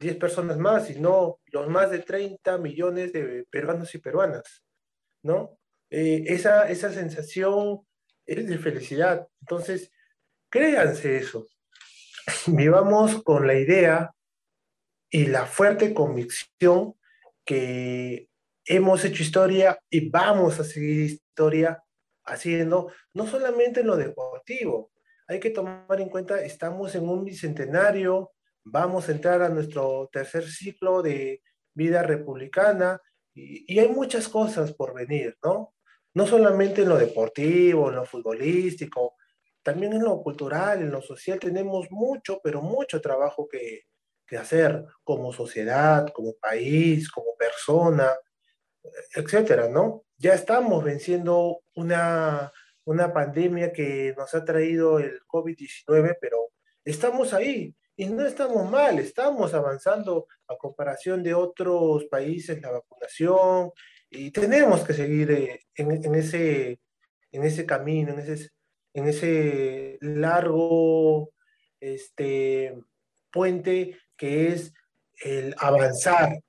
10 0.00 0.16
personas 0.16 0.58
más, 0.58 0.88
sino 0.88 1.38
los 1.46 1.68
más 1.68 1.90
de 1.90 2.00
30 2.00 2.58
millones 2.58 3.12
de 3.12 3.46
peruanos 3.50 3.94
y 3.94 3.98
peruanas, 3.98 4.64
¿no? 5.22 5.58
Eh, 5.90 6.24
esa, 6.26 6.68
esa 6.68 6.92
sensación 6.92 7.86
es 8.26 8.48
de 8.48 8.58
felicidad. 8.58 9.26
Entonces, 9.40 9.92
créanse 10.50 11.16
eso. 11.16 11.46
Vivamos 12.46 13.22
con 13.22 13.46
la 13.46 13.54
idea 13.54 14.12
y 15.08 15.26
la 15.26 15.46
fuerte 15.46 15.94
convicción 15.94 16.96
que 17.46 18.28
hemos 18.66 19.04
hecho 19.04 19.22
historia 19.22 19.78
y 19.88 20.10
vamos 20.10 20.58
a 20.58 20.64
seguir 20.64 21.02
historia 21.02 21.82
haciendo, 22.24 22.92
no 23.14 23.26
solamente 23.26 23.80
en 23.80 23.86
lo 23.86 23.96
deportivo, 23.96 24.90
hay 25.28 25.38
que 25.38 25.50
tomar 25.50 26.00
en 26.00 26.08
cuenta, 26.08 26.42
estamos 26.42 26.94
en 26.96 27.08
un 27.08 27.24
bicentenario, 27.24 28.32
vamos 28.64 29.08
a 29.08 29.12
entrar 29.12 29.42
a 29.42 29.48
nuestro 29.48 30.08
tercer 30.12 30.44
ciclo 30.48 31.02
de 31.02 31.40
vida 31.72 32.02
republicana 32.02 33.00
y, 33.32 33.72
y, 33.72 33.78
hay 33.78 33.88
muchas 33.88 34.28
cosas 34.28 34.72
por 34.72 34.94
venir, 34.94 35.36
¿no? 35.44 35.74
No 36.14 36.26
solamente 36.26 36.82
en 36.82 36.88
lo 36.88 36.96
deportivo, 36.96 37.90
en 37.90 37.96
lo 37.96 38.06
futbolístico, 38.06 39.14
también 39.62 39.92
en 39.92 40.02
lo 40.02 40.22
cultural, 40.22 40.80
en 40.80 40.90
lo 40.90 41.02
social 41.02 41.38
tenemos 41.38 41.90
mucho, 41.90 42.40
pero 42.42 42.62
mucho 42.62 43.00
trabajo 43.00 43.46
que, 43.46 43.82
que 44.26 44.36
hacer 44.36 44.84
como 45.04 45.32
sociedad, 45.32 46.08
como 46.12 46.34
país, 46.34 47.10
como 47.10 47.36
persona, 47.36 48.10
etcétera, 49.14 49.68
¿no? 49.68 50.04
Ya 50.18 50.34
estamos 50.34 50.82
venciendo 50.84 51.60
una, 51.74 52.52
una 52.84 53.12
pandemia 53.12 53.72
que 53.72 54.14
nos 54.16 54.34
ha 54.34 54.44
traído 54.44 54.98
el 54.98 55.20
COVID-19, 55.26 56.16
pero 56.20 56.50
estamos 56.84 57.32
ahí 57.32 57.74
y 57.96 58.06
no 58.06 58.26
estamos 58.26 58.70
mal, 58.70 58.98
estamos 58.98 59.54
avanzando 59.54 60.26
a 60.48 60.56
comparación 60.56 61.22
de 61.22 61.34
otros 61.34 62.04
países 62.06 62.60
la 62.60 62.70
vacunación 62.70 63.70
y 64.10 64.30
tenemos 64.30 64.82
que 64.82 64.92
seguir 64.92 65.30
eh, 65.30 65.60
en, 65.74 66.04
en, 66.04 66.14
ese, 66.14 66.80
en 67.32 67.44
ese 67.44 67.66
camino, 67.66 68.12
en 68.12 68.20
ese, 68.20 68.50
en 68.94 69.08
ese 69.08 69.98
largo 70.00 71.30
este, 71.80 72.78
puente 73.30 73.96
que 74.16 74.48
es 74.48 74.72
el 75.22 75.54
avanzar, 75.58 76.40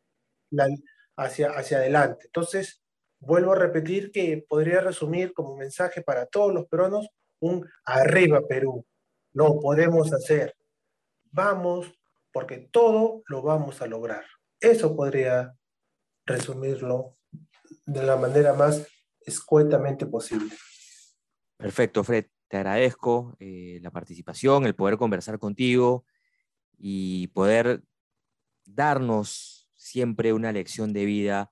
hacia, 1.16 1.52
hacia 1.52 1.78
adelante. 1.78 2.26
Entonces, 2.26 2.82
vuelvo 3.20 3.54
a 3.54 3.60
repetir 3.60 4.12
que 4.12 4.46
podría 4.48 4.82
resumir 4.82 5.34
como 5.34 5.56
mensaje 5.56 6.02
para 6.02 6.26
todos 6.26 6.54
los 6.54 6.68
peruanos 6.68 7.10
un 7.40 7.68
arriba 7.86 8.42
Perú. 8.48 8.86
Lo 9.34 9.60
podemos 9.60 10.12
hacer. 10.14 10.56
Vamos, 11.32 11.94
porque 12.32 12.70
todo 12.72 13.24
lo 13.28 13.42
vamos 13.42 13.82
a 13.82 13.88
lograr. 13.88 14.26
Eso 14.60 14.96
podría 14.96 15.54
resumirlo 16.26 17.18
de 17.86 18.04
la 18.04 18.16
manera 18.16 18.54
más 18.54 18.88
escuetamente 19.22 20.06
posible. 20.06 20.54
Perfecto, 21.58 22.04
Fred. 22.04 22.26
Te 22.48 22.58
agradezco 22.58 23.36
eh, 23.40 23.80
la 23.82 23.92
participación, 23.92 24.66
el 24.66 24.76
poder 24.76 24.98
conversar 24.98 25.38
contigo 25.38 26.06
y 26.78 27.28
poder 27.28 27.84
darnos 28.66 29.70
siempre 29.76 30.34
una 30.34 30.52
lección 30.52 30.94
de 30.94 31.06
vida 31.06 31.52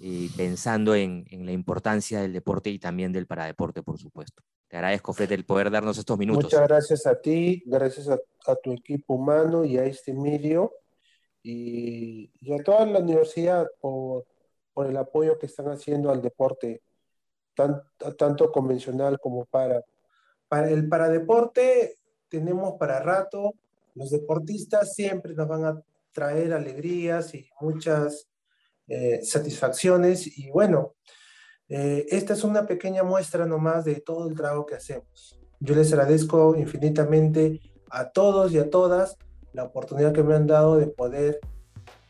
eh, 0.00 0.28
pensando 0.36 0.94
en, 0.94 1.26
en, 1.30 1.46
la 1.46 1.52
importancia 1.52 2.20
del 2.20 2.32
deporte 2.32 2.70
y 2.70 2.78
también 2.78 3.12
del 3.12 3.26
paradeporte, 3.26 3.82
por 3.82 3.98
supuesto. 3.98 4.42
Te 4.68 4.76
agradezco, 4.76 5.12
Fred, 5.12 5.30
el 5.32 5.44
poder 5.44 5.70
darnos 5.70 5.98
estos 5.98 6.18
minutos. 6.18 6.44
Muchas 6.44 6.66
gracias 6.66 7.06
a 7.06 7.20
ti, 7.20 7.62
gracias 7.66 8.08
a, 8.08 8.18
a 8.46 8.56
tu 8.56 8.72
equipo 8.72 9.14
humano 9.14 9.64
y 9.64 9.76
a 9.78 9.84
este 9.84 10.14
medio 10.14 10.72
y, 11.42 12.32
y 12.40 12.52
a 12.52 12.62
toda 12.62 12.86
la 12.86 13.00
universidad 13.00 13.68
por, 13.80 14.26
por, 14.72 14.86
el 14.86 14.96
apoyo 14.96 15.38
que 15.38 15.46
están 15.46 15.68
haciendo 15.68 16.10
al 16.10 16.22
deporte, 16.22 16.82
tan, 17.54 17.82
tanto 18.16 18.50
convencional 18.50 19.18
como 19.20 19.44
para, 19.44 19.84
para 20.48 20.70
el 20.70 20.88
paradeporte 20.88 21.98
tenemos 22.28 22.74
para 22.78 23.00
rato, 23.00 23.54
los 23.94 24.10
deportistas 24.10 24.94
siempre 24.94 25.34
nos 25.34 25.48
van 25.48 25.64
a 25.64 25.82
traer 26.12 26.52
alegrías 26.52 27.34
y 27.34 27.48
muchas 27.60 28.28
eh, 28.86 29.20
satisfacciones 29.22 30.38
y 30.38 30.50
bueno, 30.50 30.94
eh, 31.68 32.06
esta 32.10 32.34
es 32.34 32.44
una 32.44 32.66
pequeña 32.66 33.02
muestra 33.02 33.46
nomás 33.46 33.84
de 33.84 34.00
todo 34.00 34.28
el 34.28 34.36
trabajo 34.36 34.66
que 34.66 34.74
hacemos. 34.74 35.38
Yo 35.60 35.74
les 35.74 35.92
agradezco 35.92 36.54
infinitamente 36.56 37.60
a 37.90 38.10
todos 38.10 38.52
y 38.52 38.58
a 38.58 38.68
todas 38.68 39.16
la 39.52 39.64
oportunidad 39.64 40.12
que 40.12 40.22
me 40.22 40.34
han 40.34 40.46
dado 40.46 40.76
de 40.76 40.86
poder 40.86 41.38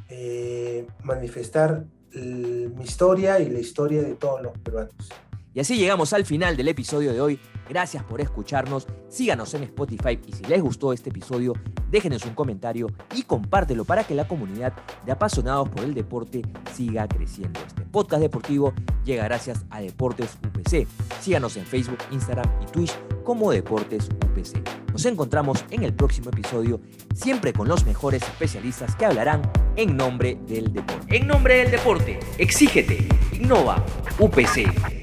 eh, 0.09 0.87
manifestar 1.03 1.87
mi 2.15 2.85
historia 2.85 3.41
y 3.41 3.49
la 3.49 3.59
historia 3.59 4.03
de 4.03 4.15
todos 4.15 4.43
los 4.43 4.53
peruanos. 4.59 5.09
Y 5.55 5.61
así 5.61 5.77
llegamos 5.77 6.13
al 6.13 6.25
final 6.25 6.57
del 6.57 6.69
episodio 6.69 7.13
de 7.13 7.21
hoy. 7.21 7.39
Gracias 7.69 8.03
por 8.05 8.21
escucharnos. 8.21 8.87
Síganos 9.09 9.53
en 9.55 9.65
Spotify 9.65 10.19
y 10.27 10.33
si 10.33 10.45
les 10.45 10.63
gustó 10.63 10.93
este 10.93 11.11
episodio, 11.11 11.53
déjenos 11.91 12.25
un 12.25 12.35
comentario 12.35 12.89
y 13.15 13.23
compártelo 13.23 13.85
para 13.85 14.05
que 14.05 14.15
la 14.15 14.27
comunidad 14.27 14.73
de 15.05 15.13
apasionados 15.13 15.69
por 15.69 15.85
el 15.85 15.95
deporte 15.95 16.43
siga 16.75 17.07
creciendo. 17.07 17.61
Este 17.67 17.83
podcast 17.83 18.23
deportivo 18.23 18.73
llega 19.05 19.25
gracias 19.25 19.65
a 19.71 19.81
Deportes 19.81 20.39
UPC. 20.43 20.87
Síganos 21.21 21.57
en 21.57 21.67
Facebook, 21.67 21.99
Instagram 22.11 22.51
y 22.63 22.67
Twitch 22.73 22.93
como 23.23 23.53
Deportes 23.53 24.09
UPC. 24.09 24.91
Nos 24.91 25.05
encontramos 25.05 25.65
en 25.71 25.83
el 25.85 25.95
próximo 25.95 26.31
episodio, 26.31 26.81
siempre 27.15 27.53
con 27.53 27.69
los 27.69 27.85
mejores 27.85 28.23
especialistas 28.23 28.97
que 28.97 29.05
hablarán 29.05 29.43
en 29.77 29.97
nombre 29.97 30.39
del 30.47 30.73
deporte. 30.73 31.17
En 31.17 31.27
nombre 31.27 31.57
del 31.59 31.71
deporte, 31.71 32.19
exígete, 32.39 33.07
innova, 33.33 33.85
UPC. 34.19 35.02